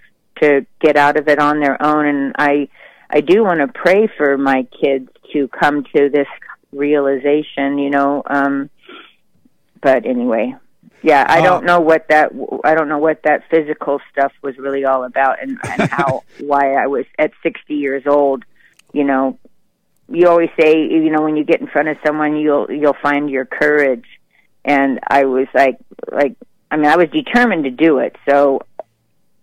to 0.43 0.67
get 0.81 0.97
out 0.97 1.17
of 1.17 1.29
it 1.29 1.39
on 1.39 1.61
their 1.61 1.83
own. 1.83 2.07
And 2.07 2.35
I 2.39 2.69
I 3.11 3.21
do 3.21 3.43
want 3.45 3.61
to 3.61 3.69
pray 3.69 4.07
for 4.17 4.37
my 4.39 4.67
kids 4.83 5.09
to 5.33 5.49
come 5.49 5.85
to 5.95 6.09
this 6.09 6.29
realization 6.73 7.79
you 7.79 7.91
know 7.91 8.23
um 8.27 8.69
but 9.81 10.05
anyway 10.05 10.55
yeah 11.03 11.25
I 11.29 11.41
Uh, 11.41 11.45
don't 11.45 11.65
know 11.65 11.81
what 11.81 12.09
that 12.09 12.33
I 12.65 12.75
don't 12.75 12.89
know 12.89 12.99
what 12.99 13.23
that 13.23 13.45
physical 13.51 14.01
stuff 14.13 14.33
was 14.43 14.59
really 14.59 14.85
all 14.85 15.05
about 15.05 15.41
and, 15.43 15.59
and 15.65 15.83
how 15.99 16.23
why 16.41 16.75
I 16.75 16.87
was 16.87 17.07
at 17.19 17.31
60 17.43 17.75
years 17.75 18.03
old 18.07 18.45
you 18.93 19.05
know 19.05 19.39
you 20.09 20.29
always 20.29 20.51
say 20.59 20.79
you 20.79 21.11
know 21.11 21.23
when 21.23 21.37
you 21.37 21.45
get 21.45 21.61
in 21.61 21.67
front 21.67 21.89
of 21.89 21.97
someone 22.05 22.37
you'll 22.37 22.71
you'll 22.71 22.97
find 23.03 23.31
your 23.31 23.45
courage. 23.45 24.05
And 24.65 25.01
I 25.07 25.25
was 25.25 25.47
like 25.55 25.79
like 26.11 26.37
I 26.71 26.77
mean 26.77 26.87
I 26.87 26.97
was 26.97 27.09
determined 27.11 27.65
to 27.65 27.71
do 27.71 27.99
it. 27.99 28.17
So 28.29 28.61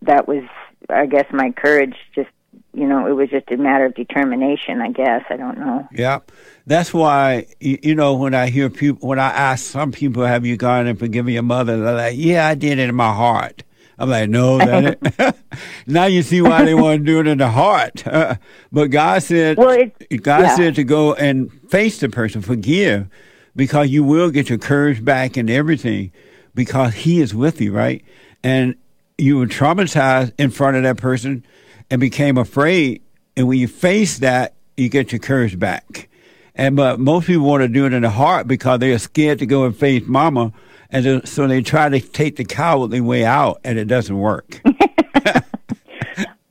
that 0.04 0.28
was 0.28 0.44
I 0.90 1.06
guess 1.06 1.26
my 1.32 1.52
courage 1.52 1.96
just 2.16 2.30
you 2.74 2.88
know 2.88 3.08
it 3.08 3.14
was 3.14 3.30
just 3.30 3.52
a 3.52 3.58
matter 3.58 3.86
of 3.86 3.96
determination 3.96 4.82
I 4.82 4.92
guess. 4.92 5.24
I 5.30 5.38
don't 5.38 5.58
know. 5.58 5.88
Yeah, 5.92 6.20
that's 6.66 6.94
why 6.94 7.48
you, 7.60 7.96
know 7.96 8.16
when 8.16 8.34
I 8.34 8.50
hear 8.50 8.70
people 8.70 9.08
when 9.08 9.20
I 9.20 9.30
ask 9.30 9.66
some 9.66 9.92
people, 9.92 10.24
"Have 10.26 10.46
you 10.46 10.58
gone 10.58 10.88
and 10.88 10.98
forgiven 10.98 11.34
your 11.34 11.44
mother?" 11.44 11.78
They're 11.80 11.94
like, 11.94 12.16
"Yeah, 12.18 12.48
I 12.48 12.56
did 12.56 12.80
it 12.80 12.90
in 12.90 12.96
my 12.96 13.14
heart." 13.14 13.64
I'm 14.00 14.10
like, 14.10 14.30
"No, 14.30 14.58
that 14.58 14.98
it." 15.20 15.36
now 15.88 16.06
you 16.06 16.22
see 16.24 16.42
why 16.42 16.66
they 16.66 16.74
want 16.74 17.00
to 17.02 17.06
do 17.06 17.20
it 17.20 17.28
in 17.28 17.38
the 17.38 17.50
heart. 17.50 18.04
but 18.72 18.88
God 18.88 19.24
said, 19.24 19.58
Well, 19.58 19.70
it- 19.70 20.24
God 20.24 20.42
yeah. 20.42 20.56
said 20.56 20.76
to 20.76 20.84
go 20.84 21.14
and 21.14 21.52
face 21.70 22.00
the 22.00 22.10
person, 22.10 22.42
forgive, 22.42 23.08
because 23.56 23.90
you 23.90 24.04
will 24.04 24.32
get 24.32 24.50
your 24.50 24.58
courage 24.58 25.04
back 25.04 25.38
and 25.38 25.50
everything, 25.50 26.12
because 26.56 26.94
He 26.94 27.22
is 27.22 27.36
with 27.36 27.62
you, 27.62 27.72
right? 27.72 28.04
And 28.44 28.76
you 29.18 29.38
were 29.38 29.46
traumatized 29.48 30.34
in 30.38 30.50
front 30.50 30.78
of 30.78 30.84
that 30.84 30.98
person 30.98 31.46
and 31.90 32.02
became 32.02 32.38
afraid. 32.38 33.02
And 33.38 33.48
when 33.48 33.60
you 33.60 33.68
face 33.68 34.20
that, 34.20 34.56
you 34.76 34.90
get 34.90 35.12
your 35.12 35.20
courage 35.20 35.60
back. 35.60 36.10
And 36.56 36.76
but 36.76 37.00
most 37.00 37.28
people 37.28 37.46
want 37.46 37.62
to 37.62 37.68
do 37.68 37.86
it 37.86 37.94
in 37.94 38.04
the 38.04 38.10
heart 38.10 38.48
because 38.48 38.80
they're 38.80 39.00
scared 39.00 39.40
to 39.40 39.46
go 39.46 39.66
and 39.66 39.76
face 39.76 40.04
mama, 40.06 40.52
and 40.94 41.06
then- 41.06 41.26
so 41.26 41.48
they 41.48 41.62
try 41.62 41.90
to 41.90 42.00
take 42.00 42.38
the 42.38 42.46
cowardly 42.46 43.02
way 43.02 43.26
out, 43.26 43.60
and 43.66 43.78
it 43.78 43.86
doesn't 43.86 44.18
work. 44.18 44.62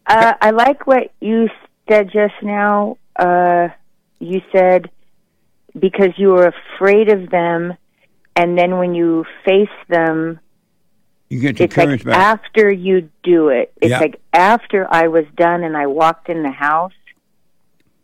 uh, 0.07 0.35
I 0.41 0.51
like 0.51 0.87
what 0.87 1.13
you 1.21 1.49
said 1.89 2.11
just 2.13 2.35
now 2.43 2.97
uh 3.17 3.69
you 4.21 4.41
said 4.53 4.89
because 5.79 6.11
you 6.17 6.29
were 6.29 6.47
afraid 6.77 7.11
of 7.11 7.29
them 7.31 7.75
and 8.37 8.57
then 8.57 8.79
when 8.79 8.95
you 8.95 9.25
face 9.45 9.69
them 9.89 10.39
You 11.29 11.41
get 11.41 11.59
your 11.59 11.65
it's 11.67 11.77
like 11.77 11.87
courage 11.87 12.05
back. 12.05 12.17
after 12.17 12.71
you 12.71 13.11
do 13.23 13.49
it. 13.49 13.73
It's 13.81 13.91
Yeah. 13.91 13.99
like 13.99 14.21
after 14.33 14.87
I 14.91 15.09
was 15.09 15.25
done 15.37 15.63
and 15.65 15.77
I 15.77 15.87
walked 15.87 16.29
in 16.29 16.43
the 16.43 16.51
house, 16.51 16.93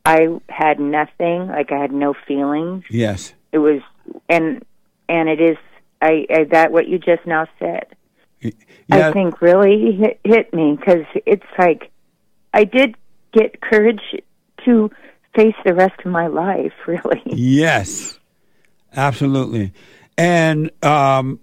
I 0.05 0.29
had 0.48 0.81
nothing. 0.81 1.46
Like 1.48 1.70
I 1.72 1.79
had 1.79 1.92
no 1.92 2.14
feelings. 2.27 2.85
yes. 2.90 3.33
It 3.53 3.59
was, 3.59 3.81
and 4.29 4.64
and 5.09 5.29
it 5.29 5.40
is. 5.40 5.57
I, 6.00 6.26
I 6.30 6.44
that 6.50 6.72
what 6.72 6.88
you 6.88 6.98
just 6.98 7.26
now 7.26 7.46
said. 7.58 7.87
Yeah. 8.40 9.08
I 9.08 9.12
think 9.12 9.42
really 9.42 9.92
hit, 9.92 10.20
hit 10.24 10.54
me 10.54 10.76
because 10.78 11.04
it's 11.26 11.44
like 11.58 11.90
I 12.54 12.64
did 12.64 12.96
get 13.32 13.61
courage 13.61 14.00
to 14.64 14.90
face 15.34 15.54
the 15.64 15.74
rest 15.74 16.00
of 16.04 16.11
my 16.11 16.26
life. 16.26 16.72
Really. 16.87 17.22
Yes, 17.26 18.18
absolutely. 18.94 19.72
And 20.16 20.70
um, 20.82 21.38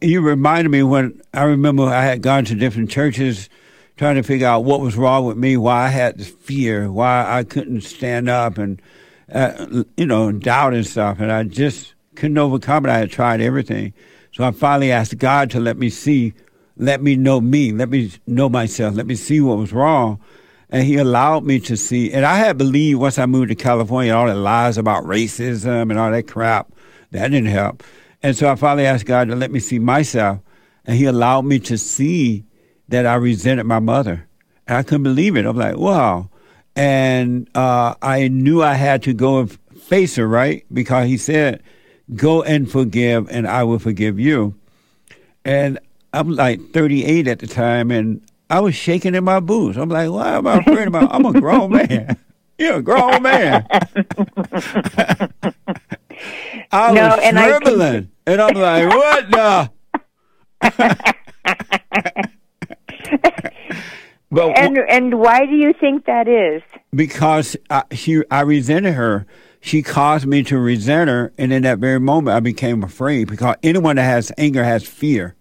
you 0.00 0.22
reminded 0.22 0.70
me 0.70 0.82
when 0.82 1.20
I 1.32 1.44
remember 1.44 1.84
I 1.84 2.02
had 2.02 2.20
gone 2.20 2.44
to 2.46 2.56
different 2.56 2.90
churches 2.90 3.48
trying 3.96 4.16
to 4.16 4.22
figure 4.22 4.46
out 4.46 4.64
what 4.64 4.80
was 4.80 4.96
wrong 4.96 5.24
with 5.26 5.36
me, 5.36 5.56
why 5.56 5.86
I 5.86 5.88
had 5.88 6.18
this 6.18 6.28
fear, 6.28 6.90
why 6.90 7.24
I 7.28 7.44
couldn't 7.44 7.82
stand 7.82 8.28
up 8.28 8.58
and, 8.58 8.82
uh, 9.32 9.84
you 9.96 10.06
know, 10.06 10.32
doubt 10.32 10.74
and 10.74 10.86
stuff. 10.86 11.20
And 11.20 11.30
I 11.30 11.44
just 11.44 11.94
couldn't 12.18 12.38
overcome 12.38 12.84
it. 12.84 12.90
I 12.90 12.98
had 12.98 13.10
tried 13.10 13.40
everything. 13.40 13.94
So 14.32 14.44
I 14.44 14.50
finally 14.50 14.92
asked 14.92 15.16
God 15.18 15.50
to 15.50 15.60
let 15.60 15.78
me 15.78 15.88
see, 15.88 16.34
let 16.76 17.02
me 17.02 17.16
know 17.16 17.40
me, 17.40 17.72
let 17.72 17.88
me 17.88 18.12
know 18.26 18.48
myself, 18.48 18.94
let 18.94 19.06
me 19.06 19.14
see 19.14 19.40
what 19.40 19.56
was 19.56 19.72
wrong. 19.72 20.20
And 20.70 20.84
he 20.84 20.96
allowed 20.96 21.44
me 21.44 21.60
to 21.60 21.76
see. 21.76 22.12
And 22.12 22.26
I 22.26 22.36
had 22.36 22.58
believed 22.58 23.00
once 23.00 23.18
I 23.18 23.24
moved 23.24 23.48
to 23.48 23.54
California, 23.54 24.12
all 24.12 24.26
the 24.26 24.34
lies 24.34 24.76
about 24.76 25.04
racism 25.04 25.90
and 25.90 25.98
all 25.98 26.10
that 26.10 26.28
crap, 26.28 26.70
that 27.12 27.28
didn't 27.28 27.46
help. 27.46 27.82
And 28.22 28.36
so 28.36 28.50
I 28.50 28.56
finally 28.56 28.84
asked 28.84 29.06
God 29.06 29.28
to 29.28 29.36
let 29.36 29.50
me 29.50 29.60
see 29.60 29.78
myself. 29.78 30.40
And 30.84 30.96
he 30.96 31.06
allowed 31.06 31.46
me 31.46 31.58
to 31.60 31.78
see 31.78 32.44
that 32.88 33.06
I 33.06 33.14
resented 33.14 33.64
my 33.64 33.78
mother. 33.78 34.28
And 34.66 34.76
I 34.76 34.82
couldn't 34.82 35.04
believe 35.04 35.36
it. 35.36 35.46
I'm 35.46 35.56
like, 35.56 35.76
wow. 35.76 36.28
And 36.76 37.48
uh, 37.54 37.94
I 38.02 38.28
knew 38.28 38.62
I 38.62 38.74
had 38.74 39.02
to 39.04 39.14
go 39.14 39.40
and 39.40 39.58
face 39.80 40.16
her, 40.16 40.28
right? 40.28 40.66
Because 40.72 41.06
he 41.06 41.16
said, 41.16 41.62
go 42.14 42.42
and 42.42 42.70
forgive, 42.70 43.28
and 43.30 43.46
I 43.46 43.64
will 43.64 43.78
forgive 43.78 44.18
you. 44.18 44.54
And 45.44 45.78
I'm 46.12 46.30
like 46.30 46.60
38 46.72 47.26
at 47.28 47.38
the 47.40 47.46
time, 47.46 47.90
and 47.90 48.20
I 48.50 48.60
was 48.60 48.74
shaking 48.74 49.14
in 49.14 49.24
my 49.24 49.40
boots. 49.40 49.78
I'm 49.78 49.88
like, 49.88 50.10
why 50.10 50.36
am 50.36 50.46
I 50.46 50.58
afraid 50.58 50.88
about? 50.88 51.14
I'm 51.14 51.24
a 51.26 51.32
grown 51.32 51.72
man. 51.72 52.16
You're 52.58 52.76
a 52.76 52.82
grown 52.82 53.22
man. 53.22 53.66
I 56.72 56.90
No, 56.90 56.92
was 56.92 57.20
and 57.22 57.38
I 57.38 57.48
trembling, 57.48 58.10
and 58.26 58.42
I'm 58.42 58.54
like, 58.54 58.88
what 58.88 59.30
the? 59.30 59.70
but 64.30 64.56
And 64.56 64.78
and 64.78 65.18
why 65.20 65.46
do 65.46 65.54
you 65.54 65.72
think 65.72 66.04
that 66.06 66.28
is? 66.28 66.62
because 66.94 67.56
I, 67.70 67.84
she, 67.92 68.22
I 68.30 68.40
resented 68.42 68.94
her. 68.94 69.26
She 69.68 69.82
caused 69.82 70.24
me 70.24 70.42
to 70.44 70.58
resent 70.58 71.10
her, 71.10 71.30
and 71.36 71.52
in 71.52 71.64
that 71.64 71.78
very 71.78 72.00
moment, 72.00 72.34
I 72.34 72.40
became 72.40 72.82
afraid 72.82 73.28
because 73.28 73.54
anyone 73.62 73.96
that 73.96 74.02
has 74.04 74.32
anger 74.38 74.64
has 74.64 74.88
fear, 74.88 75.34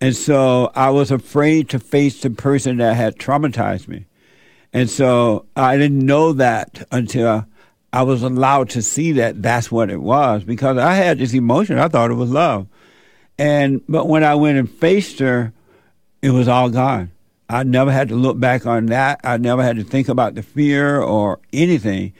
And 0.00 0.14
so 0.14 0.70
I 0.76 0.90
was 0.90 1.10
afraid 1.10 1.68
to 1.70 1.80
face 1.80 2.20
the 2.20 2.30
person 2.30 2.76
that 2.76 2.94
had 2.94 3.18
traumatized 3.18 3.88
me. 3.88 4.06
And 4.72 4.88
so 4.88 5.46
I 5.56 5.76
didn't 5.78 6.06
know 6.06 6.32
that 6.34 6.86
until 6.92 7.44
I 7.92 8.04
was 8.04 8.22
allowed 8.22 8.70
to 8.70 8.82
see 8.82 9.10
that 9.12 9.42
that's 9.42 9.72
what 9.72 9.90
it 9.90 10.00
was 10.00 10.44
because 10.44 10.78
I 10.78 10.94
had 10.94 11.18
this 11.18 11.34
emotion. 11.34 11.80
I 11.80 11.88
thought 11.88 12.12
it 12.12 12.14
was 12.14 12.30
love. 12.30 12.68
And, 13.36 13.82
but 13.88 14.06
when 14.06 14.22
I 14.22 14.36
went 14.36 14.58
and 14.58 14.70
faced 14.70 15.18
her, 15.18 15.52
it 16.22 16.30
was 16.30 16.46
all 16.46 16.70
gone. 16.70 17.10
I 17.48 17.64
never 17.64 17.90
had 17.90 18.10
to 18.10 18.14
look 18.14 18.38
back 18.38 18.64
on 18.64 18.86
that. 18.86 19.20
I 19.24 19.38
never 19.38 19.64
had 19.64 19.74
to 19.74 19.82
think 19.82 20.08
about 20.08 20.36
the 20.36 20.44
fear 20.44 21.00
or 21.00 21.40
anything. 21.52 22.12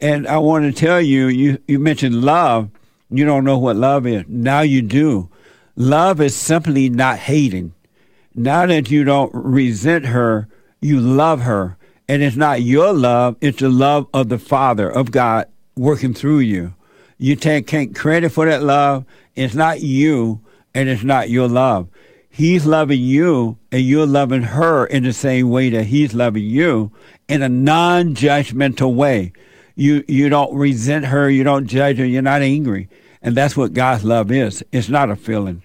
And 0.00 0.26
I 0.26 0.38
want 0.38 0.64
to 0.64 0.72
tell 0.78 1.00
you, 1.00 1.28
you, 1.28 1.58
you 1.66 1.78
mentioned 1.78 2.22
love. 2.22 2.70
You 3.10 3.24
don't 3.24 3.44
know 3.44 3.58
what 3.58 3.76
love 3.76 4.06
is. 4.06 4.24
Now 4.28 4.60
you 4.60 4.82
do. 4.82 5.28
Love 5.76 6.20
is 6.20 6.36
simply 6.36 6.88
not 6.88 7.18
hating. 7.18 7.72
Now 8.34 8.66
that 8.66 8.90
you 8.90 9.04
don't 9.04 9.32
resent 9.34 10.06
her, 10.06 10.48
you 10.80 11.00
love 11.00 11.42
her. 11.42 11.76
And 12.08 12.22
it's 12.22 12.36
not 12.36 12.62
your 12.62 12.92
love, 12.92 13.36
it's 13.40 13.60
the 13.60 13.70
love 13.70 14.08
of 14.12 14.28
the 14.28 14.38
Father, 14.38 14.90
of 14.90 15.10
God, 15.10 15.46
working 15.76 16.12
through 16.12 16.40
you. 16.40 16.74
You 17.16 17.36
take, 17.36 17.66
can't 17.66 17.94
credit 17.94 18.30
for 18.30 18.44
that 18.46 18.62
love. 18.62 19.06
It's 19.34 19.54
not 19.54 19.80
you, 19.80 20.40
and 20.74 20.88
it's 20.88 21.02
not 21.02 21.30
your 21.30 21.48
love. 21.48 21.88
He's 22.28 22.66
loving 22.66 23.00
you, 23.00 23.56
and 23.70 23.82
you're 23.82 24.06
loving 24.06 24.42
her 24.42 24.84
in 24.86 25.04
the 25.04 25.12
same 25.12 25.48
way 25.50 25.70
that 25.70 25.84
he's 25.84 26.12
loving 26.12 26.44
you 26.44 26.90
in 27.28 27.42
a 27.42 27.48
non 27.48 28.14
judgmental 28.14 28.94
way. 28.94 29.32
You, 29.76 30.04
you 30.06 30.28
don't 30.28 30.54
resent 30.54 31.06
her, 31.06 31.28
you 31.28 31.44
don't 31.44 31.66
judge 31.66 31.98
her, 31.98 32.06
you're 32.06 32.22
not 32.22 32.42
angry. 32.42 32.88
And 33.20 33.34
that's 33.36 33.56
what 33.56 33.72
God's 33.72 34.04
love 34.04 34.30
is. 34.30 34.62
It's 34.70 34.88
not 34.88 35.10
a 35.10 35.16
feeling. 35.16 35.62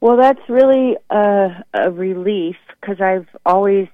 Well, 0.00 0.16
that's 0.16 0.40
really 0.48 0.96
a, 1.10 1.64
a 1.72 1.90
relief 1.90 2.56
because 2.80 3.00
I've 3.00 3.28
always, 3.46 3.86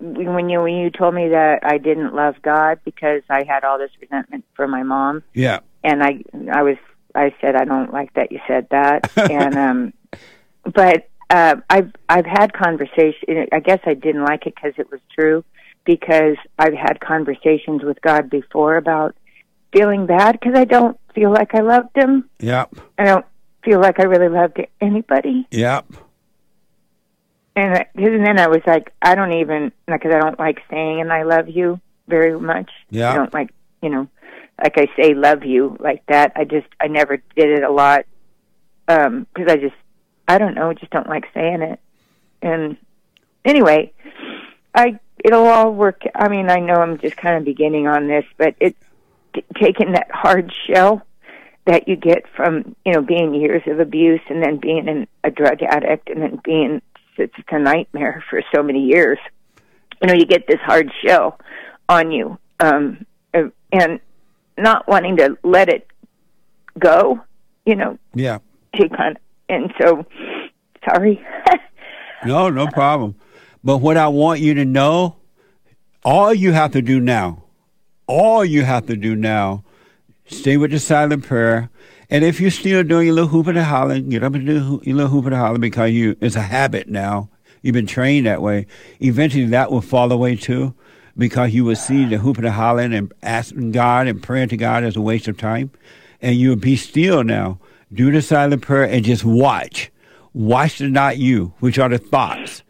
when 0.00 0.48
you 0.48 0.60
when 0.60 0.74
you 0.74 0.90
told 0.90 1.14
me 1.14 1.28
that 1.28 1.60
I 1.62 1.78
didn't 1.78 2.14
love 2.14 2.34
God 2.42 2.80
because 2.84 3.22
I 3.30 3.44
had 3.44 3.62
all 3.64 3.78
this 3.78 3.90
resentment 4.00 4.44
for 4.54 4.66
my 4.66 4.82
mom. 4.82 5.22
Yeah. 5.34 5.60
And 5.84 6.02
I 6.02 6.24
I 6.52 6.62
was 6.62 6.76
I 7.14 7.34
said 7.40 7.54
I 7.54 7.64
don't 7.64 7.92
like 7.92 8.14
that 8.14 8.32
you 8.32 8.40
said 8.46 8.66
that, 8.70 9.10
and 9.30 9.56
um, 9.56 9.92
but 10.64 11.08
uh, 11.30 11.56
I've 11.70 11.92
I've 12.08 12.26
had 12.26 12.52
conversation. 12.52 13.46
I 13.52 13.60
guess 13.60 13.80
I 13.86 13.94
didn't 13.94 14.24
like 14.24 14.46
it 14.46 14.54
because 14.54 14.74
it 14.76 14.90
was 14.90 15.00
true 15.16 15.44
because 15.88 16.36
I've 16.58 16.74
had 16.74 17.00
conversations 17.00 17.82
with 17.82 17.98
God 18.02 18.28
before 18.28 18.76
about 18.76 19.16
feeling 19.72 20.04
bad 20.04 20.38
because 20.38 20.52
I 20.54 20.66
don't 20.66 21.00
feel 21.14 21.32
like 21.32 21.54
I 21.54 21.60
loved 21.60 21.96
him. 21.96 22.28
Yep. 22.40 22.74
I 22.98 23.04
don't 23.04 23.24
feel 23.64 23.80
like 23.80 23.98
I 23.98 24.02
really 24.02 24.28
loved 24.28 24.60
anybody. 24.82 25.48
Yep. 25.50 25.86
And, 27.56 27.74
I, 27.74 27.86
and 27.94 28.26
then 28.26 28.38
I 28.38 28.48
was 28.48 28.60
like, 28.66 28.92
I 29.00 29.14
don't 29.14 29.32
even 29.32 29.72
because 29.86 30.12
I 30.14 30.20
don't 30.20 30.38
like 30.38 30.58
saying 30.70 31.00
"and 31.00 31.10
I 31.10 31.22
love 31.22 31.48
you" 31.48 31.80
very 32.06 32.38
much. 32.38 32.70
Yeah. 32.90 33.10
I 33.10 33.16
don't 33.16 33.32
like 33.32 33.54
you 33.80 33.88
know, 33.88 34.08
like 34.62 34.76
I 34.76 34.88
say 34.94 35.14
"love 35.14 35.42
you" 35.42 35.74
like 35.80 36.04
that. 36.08 36.32
I 36.36 36.44
just 36.44 36.68
I 36.78 36.88
never 36.88 37.16
did 37.16 37.48
it 37.48 37.62
a 37.62 37.72
lot 37.72 38.04
Um. 38.88 39.26
because 39.32 39.50
um, 39.50 39.58
I 39.58 39.62
just 39.62 39.74
I 40.28 40.36
don't 40.36 40.54
know, 40.54 40.74
just 40.74 40.92
don't 40.92 41.08
like 41.08 41.24
saying 41.32 41.62
it. 41.62 41.80
And 42.42 42.76
anyway, 43.46 43.90
I 44.74 45.00
it'll 45.24 45.46
all 45.46 45.72
work. 45.72 46.02
I 46.14 46.28
mean, 46.28 46.50
I 46.50 46.60
know 46.60 46.74
I'm 46.74 46.98
just 46.98 47.16
kind 47.16 47.36
of 47.36 47.44
beginning 47.44 47.86
on 47.86 48.08
this, 48.08 48.24
but 48.36 48.54
it 48.60 48.76
t- 49.34 49.44
taking 49.60 49.92
that 49.92 50.10
hard 50.10 50.52
shell 50.66 51.02
that 51.66 51.86
you 51.86 51.96
get 51.96 52.24
from 52.34 52.74
you 52.84 52.92
know 52.92 53.02
being 53.02 53.34
years 53.34 53.62
of 53.66 53.80
abuse 53.80 54.20
and 54.28 54.42
then 54.42 54.58
being 54.58 54.88
an, 54.88 55.06
a 55.24 55.30
drug 55.30 55.62
addict 55.62 56.08
and 56.08 56.22
then 56.22 56.40
being 56.44 56.80
it's 57.18 57.34
a 57.50 57.58
nightmare 57.58 58.22
for 58.30 58.42
so 58.54 58.62
many 58.62 58.84
years. 58.84 59.18
You 60.00 60.08
know, 60.08 60.14
you 60.14 60.24
get 60.24 60.46
this 60.46 60.60
hard 60.60 60.90
shell 61.04 61.40
on 61.88 62.12
you, 62.12 62.38
um, 62.60 63.04
and 63.32 64.00
not 64.56 64.86
wanting 64.86 65.16
to 65.16 65.36
let 65.42 65.68
it 65.68 65.86
go. 66.78 67.20
You 67.66 67.76
know, 67.76 67.98
yeah, 68.14 68.38
to 68.76 68.88
kind 68.88 69.16
of, 69.16 69.22
and 69.48 69.72
so 69.80 70.06
sorry. 70.88 71.20
no, 72.24 72.48
no 72.48 72.66
problem. 72.68 73.16
But 73.62 73.78
what 73.78 73.96
I 73.96 74.08
want 74.08 74.40
you 74.40 74.54
to 74.54 74.64
know, 74.64 75.16
all 76.04 76.32
you 76.32 76.52
have 76.52 76.72
to 76.72 76.82
do 76.82 77.00
now, 77.00 77.44
all 78.06 78.44
you 78.44 78.64
have 78.64 78.86
to 78.86 78.96
do 78.96 79.14
now 79.14 79.64
Stay 80.30 80.58
with 80.58 80.70
the 80.70 80.78
silent 80.78 81.24
prayer. 81.24 81.70
And 82.10 82.22
if 82.22 82.38
you're 82.38 82.50
still 82.50 82.82
doing 82.82 83.06
your 83.06 83.14
little 83.14 83.30
hoop 83.30 83.46
and 83.46 83.58
hollering, 83.58 84.10
get 84.10 84.22
up 84.22 84.34
and 84.34 84.46
do 84.46 84.80
your 84.84 84.96
little 84.96 85.10
hoop 85.10 85.26
and 85.26 85.34
hollering 85.34 85.60
because 85.60 85.90
you 85.90 86.16
it's 86.20 86.36
a 86.36 86.42
habit 86.42 86.88
now. 86.88 87.30
You've 87.62 87.74
been 87.74 87.86
trained 87.86 88.26
that 88.26 88.42
way. 88.42 88.66
Eventually 89.00 89.46
that 89.46 89.72
will 89.72 89.80
fall 89.80 90.12
away 90.12 90.36
too 90.36 90.74
because 91.16 91.52
you 91.52 91.64
will 91.64 91.76
see 91.76 92.04
the 92.04 92.18
hoop 92.18 92.38
and 92.38 92.48
hollering 92.48 92.92
and 92.92 93.12
asking 93.22 93.72
God 93.72 94.06
and 94.06 94.22
praying 94.22 94.50
to 94.50 94.56
God 94.56 94.84
as 94.84 94.96
a 94.96 95.00
waste 95.00 95.28
of 95.28 95.38
time. 95.38 95.70
And 96.20 96.36
you'll 96.36 96.56
be 96.56 96.76
still 96.76 97.24
now. 97.24 97.58
Do 97.92 98.10
the 98.12 98.20
silent 98.20 98.62
prayer 98.62 98.84
and 98.84 99.04
just 99.04 99.24
watch. 99.24 99.90
Watch 100.34 100.78
the 100.78 100.88
not 100.88 101.16
you, 101.16 101.54
which 101.60 101.78
are 101.78 101.88
the 101.88 101.98
thoughts. 101.98 102.62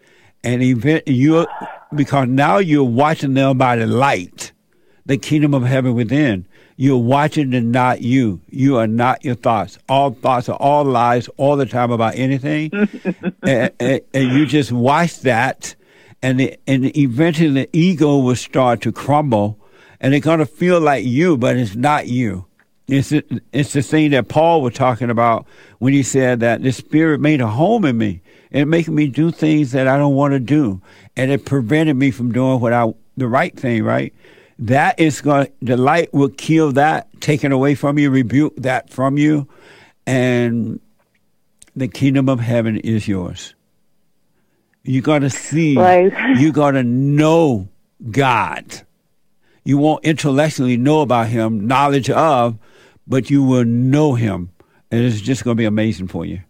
And 0.45 0.63
event 0.63 1.09
you 1.09 1.47
because 1.95 2.29
now 2.29 2.59
you're 2.59 2.85
watching 2.85 3.35
them 3.35 3.59
by 3.59 3.77
the 3.77 3.87
light, 3.87 4.53
the 5.07 5.17
kingdom 5.17 5.55
of 5.55 5.65
heaven 5.65 5.95
within. 5.95 6.47
You're 6.77 6.99
watching 6.99 7.55
and 7.55 7.73
not 7.73 8.03
you. 8.03 8.41
You 8.49 8.77
are 8.77 8.87
not 8.87 9.25
your 9.25 9.35
thoughts. 9.35 9.79
All 9.89 10.13
thoughts 10.13 10.49
are 10.49 10.57
all 10.57 10.85
lies 10.85 11.27
all 11.37 11.57
the 11.57 11.67
time 11.67 11.91
about 11.91 12.15
anything. 12.15 12.71
and, 13.43 13.73
and, 13.81 14.01
and, 14.15 14.33
you 14.33 14.47
just 14.47 14.71
watch 14.71 15.21
that, 15.23 15.75
and, 16.23 16.39
the, 16.39 16.57
and 16.69 16.97
eventually 16.97 17.51
the 17.51 17.69
ego 17.77 18.19
will 18.19 18.37
start 18.37 18.81
to 18.83 18.93
crumble, 18.93 19.59
and 20.01 20.15
it's 20.15 20.25
going 20.25 20.39
to 20.39 20.47
feel 20.47 20.81
like 20.81 21.05
you, 21.05 21.37
but 21.37 21.57
it's 21.57 21.75
not 21.75 22.07
you. 22.07 22.47
It's, 22.87 23.13
it's 23.53 23.73
the 23.73 23.83
thing 23.83 24.13
that 24.13 24.29
Paul 24.29 24.63
was 24.63 24.75
talking 24.75 25.11
about 25.11 25.47
when 25.81 25.93
he 25.93 26.05
said 26.05 26.41
that 26.41 26.63
the 26.63 26.71
Spirit 26.71 27.21
made 27.21 27.41
a 27.41 27.49
home 27.49 27.85
in 27.85 27.99
me. 27.99 28.23
It 28.51 28.67
making 28.67 28.95
me 28.95 29.09
do 29.09 29.31
things 29.31 29.73
that 29.73 29.89
I 29.89 29.99
don't 29.99 30.15
want 30.15 30.33
to 30.33 30.41
do, 30.41 30.81
and 31.17 31.31
it 31.31 31.45
prevented 31.45 31.97
me 31.97 32.11
from 32.11 32.33
doing 32.33 32.61
what 32.61 32.73
I 32.73 32.93
the 33.17 33.29
right 33.29 33.55
thing, 33.59 33.83
right? 33.83 34.15
that 34.59 34.99
is 34.99 35.21
going 35.21 35.49
the 35.63 35.77
light 35.77 36.13
will 36.13 36.29
kill 36.31 36.73
that 36.73 37.09
taken 37.21 37.53
away 37.53 37.75
from 37.75 37.99
you 37.99 38.11
rebuke 38.11 38.57
that 38.57 38.91
from 38.91 39.17
you. 39.17 39.49
And 40.07 40.81
the 41.77 41.89
kingdom 41.89 42.29
of 42.29 42.41
heaven 42.41 42.79
is 42.79 43.07
yours. 43.07 43.55
You 44.83 45.03
got 45.03 45.21
to 45.21 45.31
see 45.31 45.77
right. 45.77 46.39
you 46.39 46.51
got 46.51 46.73
to 46.73 46.83
know 46.83 47.69
god. 48.11 48.83
You 49.65 49.77
won't 49.79 50.05
intellectually 50.05 50.77
know 50.77 51.03
about 51.03 51.29
him 51.29 51.67
knowledge 51.67 52.11
of 52.11 52.59
but 53.07 53.31
you 53.31 53.43
will 53.43 53.65
know 53.65 54.15
him. 54.15 54.51
And 54.91 55.05
it's 55.05 55.21
just 55.21 55.45
going 55.45 55.57
to 55.57 55.61
be 55.61 55.67
amazing 55.67 56.09
for 56.09 56.25
you 56.25 56.41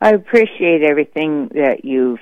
i 0.00 0.10
appreciate 0.10 0.82
everything 0.82 1.48
that 1.48 1.84
you've 1.84 2.20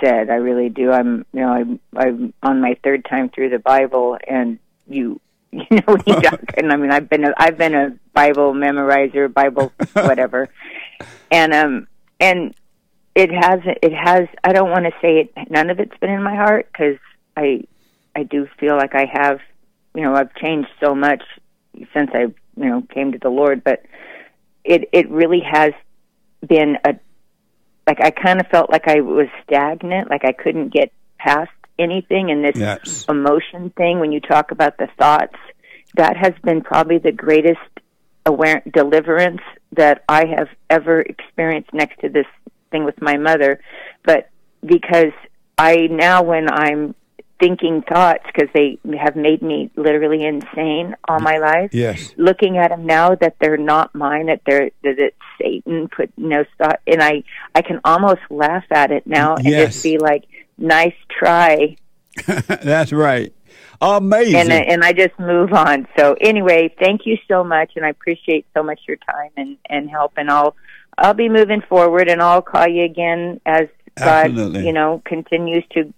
said. 0.00 0.30
I 0.30 0.34
really 0.34 0.68
do. 0.68 0.90
I'm, 0.90 1.24
you 1.32 1.40
know, 1.40 1.52
I'm, 1.52 1.80
I'm 1.96 2.34
on 2.42 2.60
my 2.60 2.76
third 2.82 3.04
time 3.04 3.28
through 3.28 3.50
the 3.50 3.58
Bible, 3.58 4.18
and 4.26 4.58
you, 4.86 5.20
you 5.52 5.64
know, 5.70 5.96
you 6.06 6.20
talk, 6.20 6.40
and 6.56 6.72
I 6.72 6.76
mean, 6.76 6.90
I've 6.90 7.08
been, 7.08 7.24
a, 7.24 7.34
I've 7.36 7.58
been 7.58 7.74
a 7.74 7.96
Bible 8.12 8.52
memorizer, 8.52 9.32
Bible 9.32 9.72
whatever, 9.92 10.48
and 11.30 11.52
um, 11.52 11.86
and 12.20 12.54
it 13.14 13.30
has, 13.30 13.60
it 13.64 13.92
has. 13.92 14.28
I 14.44 14.52
don't 14.52 14.70
want 14.70 14.84
to 14.84 14.92
say 15.00 15.20
it. 15.20 15.50
None 15.50 15.70
of 15.70 15.80
it's 15.80 15.96
been 15.98 16.10
in 16.10 16.22
my 16.22 16.34
heart 16.34 16.68
because 16.70 16.98
I, 17.36 17.64
I 18.14 18.22
do 18.24 18.46
feel 18.58 18.76
like 18.76 18.94
I 18.94 19.06
have, 19.10 19.40
you 19.94 20.02
know, 20.02 20.14
I've 20.14 20.34
changed 20.34 20.68
so 20.80 20.94
much 20.94 21.22
since 21.94 22.10
I, 22.12 22.20
you 22.20 22.34
know, 22.56 22.82
came 22.90 23.12
to 23.12 23.18
the 23.18 23.28
Lord, 23.28 23.64
but 23.64 23.84
it, 24.64 24.88
it 24.92 25.10
really 25.10 25.40
has 25.40 25.72
been 26.46 26.76
a 26.84 26.94
like 27.86 28.00
I 28.00 28.10
kind 28.10 28.40
of 28.40 28.46
felt 28.48 28.70
like 28.70 28.88
I 28.88 29.00
was 29.00 29.28
stagnant, 29.44 30.10
like 30.10 30.24
I 30.24 30.32
couldn't 30.32 30.72
get 30.72 30.92
past 31.18 31.50
anything. 31.78 32.30
And 32.30 32.44
this 32.44 32.56
yes. 32.56 33.04
emotion 33.08 33.70
thing, 33.76 34.00
when 34.00 34.12
you 34.12 34.20
talk 34.20 34.50
about 34.50 34.78
the 34.78 34.88
thoughts, 34.98 35.36
that 35.96 36.16
has 36.16 36.32
been 36.42 36.62
probably 36.62 36.98
the 36.98 37.12
greatest 37.12 37.60
aware 38.24 38.62
deliverance 38.72 39.40
that 39.72 40.04
I 40.08 40.26
have 40.26 40.48
ever 40.68 41.00
experienced 41.00 41.72
next 41.72 42.00
to 42.00 42.08
this 42.08 42.26
thing 42.70 42.84
with 42.84 43.00
my 43.00 43.16
mother. 43.16 43.60
But 44.04 44.30
because 44.64 45.12
I 45.56 45.86
now, 45.90 46.22
when 46.22 46.50
I'm 46.50 46.94
thinking 47.38 47.82
thoughts 47.82 48.24
because 48.26 48.48
they 48.54 48.78
have 48.98 49.16
made 49.16 49.42
me 49.42 49.70
literally 49.76 50.24
insane 50.24 50.96
all 51.08 51.20
my 51.20 51.38
life. 51.38 51.70
Yes. 51.72 52.14
Looking 52.16 52.58
at 52.58 52.70
them 52.70 52.86
now 52.86 53.14
that 53.14 53.36
they're 53.40 53.56
not 53.56 53.94
mine, 53.94 54.26
that 54.26 54.42
they're 54.46 54.70
that 54.82 54.98
it's 54.98 55.16
Satan 55.40 55.88
put 55.88 56.10
no 56.16 56.44
thought, 56.58 56.80
and 56.86 57.02
I 57.02 57.24
I 57.54 57.62
can 57.62 57.80
almost 57.84 58.20
laugh 58.30 58.64
at 58.70 58.90
it 58.90 59.06
now 59.06 59.36
and 59.36 59.46
yes. 59.46 59.74
just 59.74 59.84
be 59.84 59.98
like, 59.98 60.24
"Nice 60.58 60.94
try." 61.10 61.76
That's 62.26 62.92
right. 62.92 63.32
Amazing. 63.80 64.36
And 64.36 64.52
and 64.52 64.84
I 64.84 64.92
just 64.92 65.18
move 65.18 65.52
on. 65.52 65.86
So 65.98 66.16
anyway, 66.20 66.74
thank 66.78 67.02
you 67.04 67.18
so 67.28 67.44
much, 67.44 67.72
and 67.76 67.84
I 67.84 67.90
appreciate 67.90 68.46
so 68.54 68.62
much 68.62 68.80
your 68.88 68.96
time 68.96 69.30
and 69.36 69.58
and 69.68 69.90
help. 69.90 70.14
And 70.16 70.30
I'll 70.30 70.56
I'll 70.96 71.14
be 71.14 71.28
moving 71.28 71.62
forward, 71.68 72.08
and 72.08 72.22
I'll 72.22 72.42
call 72.42 72.66
you 72.66 72.84
again 72.84 73.40
as 73.44 73.68
Absolutely. 73.98 74.60
God, 74.60 74.66
you 74.66 74.72
know, 74.72 75.02
continues 75.04 75.64
to 75.72 75.92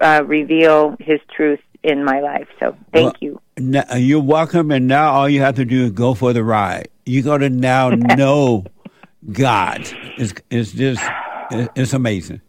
uh, 0.00 0.22
reveal 0.26 0.96
His 1.00 1.20
truth 1.34 1.60
in 1.82 2.04
my 2.04 2.20
life. 2.20 2.48
So 2.60 2.76
thank 2.92 3.04
Well, 3.04 3.14
you. 3.20 3.40
Now, 3.58 3.94
you're 3.94 4.22
welcome, 4.22 4.70
and 4.70 4.86
now 4.86 5.12
all 5.12 5.28
you 5.28 5.40
have 5.40 5.56
to 5.56 5.64
do 5.64 5.84
is 5.84 5.90
go 5.92 6.14
for 6.14 6.32
the 6.32 6.44
ride. 6.44 6.88
You 7.04 7.22
got 7.22 7.38
to 7.38 7.50
now 7.50 7.90
know 7.90 8.64
God. 9.30 9.80
It's, 10.16 10.34
it's 10.50 10.72
just, 10.72 11.02
it's 11.50 11.92
amazing. 11.92 12.40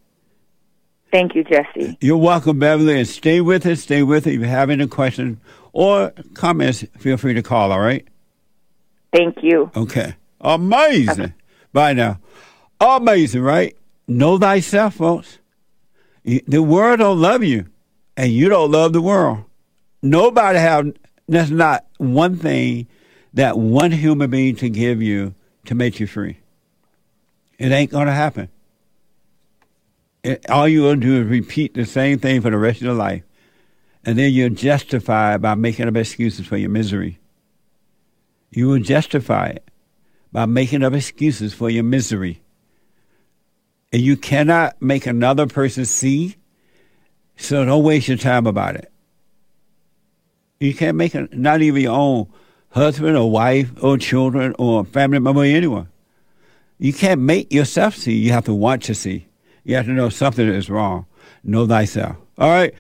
Thank 1.11 1.35
you, 1.35 1.43
Jesse. 1.43 1.97
You're 2.01 2.17
welcome, 2.17 2.57
Beverly, 2.57 2.97
and 2.97 3.07
stay 3.07 3.39
with 3.41 3.65
us. 3.65 3.81
Stay 3.81 4.01
with 4.01 4.25
us. 4.25 4.33
If 4.33 4.39
you 4.39 4.47
have 4.47 4.69
any 4.71 4.87
questions 4.87 5.37
or 5.71 6.11
comments, 6.33 6.83
feel 6.97 7.17
free 7.17 7.35
to 7.35 7.43
call, 7.43 7.71
all 7.71 7.79
right? 7.79 8.07
Thank 9.13 9.37
you. 9.43 9.69
Okay. 9.75 10.15
Amazing. 10.41 11.33
Bye 11.71 11.93
now. 11.93 12.19
Amazing, 12.81 13.43
right? 13.43 13.77
Know 14.07 14.39
thyself, 14.39 14.95
folks. 14.95 15.37
The 16.23 16.63
world 16.63 16.99
don't 16.99 17.19
love 17.19 17.43
you, 17.43 17.67
and 18.15 18.31
you 18.31 18.49
don't 18.49 18.71
love 18.71 18.93
the 18.93 19.01
world. 19.01 19.43
Nobody 20.01 20.59
have. 20.59 20.93
There's 21.27 21.51
not 21.51 21.85
one 21.97 22.37
thing 22.37 22.87
that 23.33 23.57
one 23.57 23.91
human 23.91 24.29
being 24.29 24.55
can 24.55 24.71
give 24.71 25.01
you 25.01 25.35
to 25.65 25.75
make 25.75 25.99
you 25.99 26.07
free. 26.07 26.39
It 27.57 27.71
ain't 27.71 27.91
gonna 27.91 28.13
happen. 28.13 28.49
It, 30.23 30.49
all 30.49 30.67
you 30.67 30.83
gonna 30.83 31.01
do 31.01 31.21
is 31.21 31.27
repeat 31.27 31.73
the 31.73 31.85
same 31.85 32.19
thing 32.19 32.41
for 32.41 32.49
the 32.49 32.57
rest 32.57 32.77
of 32.77 32.83
your 32.83 32.93
life, 32.93 33.23
and 34.05 34.17
then 34.17 34.31
you're 34.31 34.49
justified 34.49 35.41
by 35.41 35.55
making 35.55 35.87
up 35.87 35.95
excuses 35.95 36.47
for 36.47 36.57
your 36.57 36.69
misery. 36.69 37.19
You 38.51 38.67
will 38.69 38.79
justify 38.79 39.47
it 39.47 39.69
by 40.31 40.45
making 40.45 40.83
up 40.83 40.93
excuses 40.93 41.53
for 41.53 41.69
your 41.69 41.83
misery. 41.83 42.42
And 43.93 44.01
you 44.01 44.17
cannot 44.17 44.81
make 44.81 45.05
another 45.05 45.45
person 45.45 45.85
see, 45.85 46.35
so 47.37 47.63
don't 47.63 47.83
waste 47.83 48.07
your 48.07 48.17
time 48.17 48.47
about 48.47 48.75
it. 48.75 48.91
You 50.59 50.73
can't 50.73 50.97
make 50.97 51.13
it, 51.13 51.31
not 51.37 51.61
even 51.61 51.83
your 51.83 51.95
own 51.95 52.27
husband 52.69 53.15
or 53.15 53.29
wife 53.29 53.71
or 53.83 53.97
children 53.99 54.55
or 54.57 54.83
family 54.83 55.19
member 55.19 55.41
or 55.41 55.45
anyone. 55.45 55.89
You 56.79 56.91
can't 56.91 57.21
make 57.21 57.53
yourself 57.53 57.95
see. 57.95 58.15
You 58.15 58.31
have 58.31 58.45
to 58.45 58.53
want 58.53 58.81
to 58.83 58.95
see. 58.95 59.27
You 59.63 59.75
have 59.75 59.85
to 59.85 59.91
know 59.91 60.09
something 60.09 60.47
is 60.47 60.69
wrong. 60.69 61.05
Know 61.43 61.67
thyself. 61.67 62.17
All 62.37 62.49
right. 62.49 62.71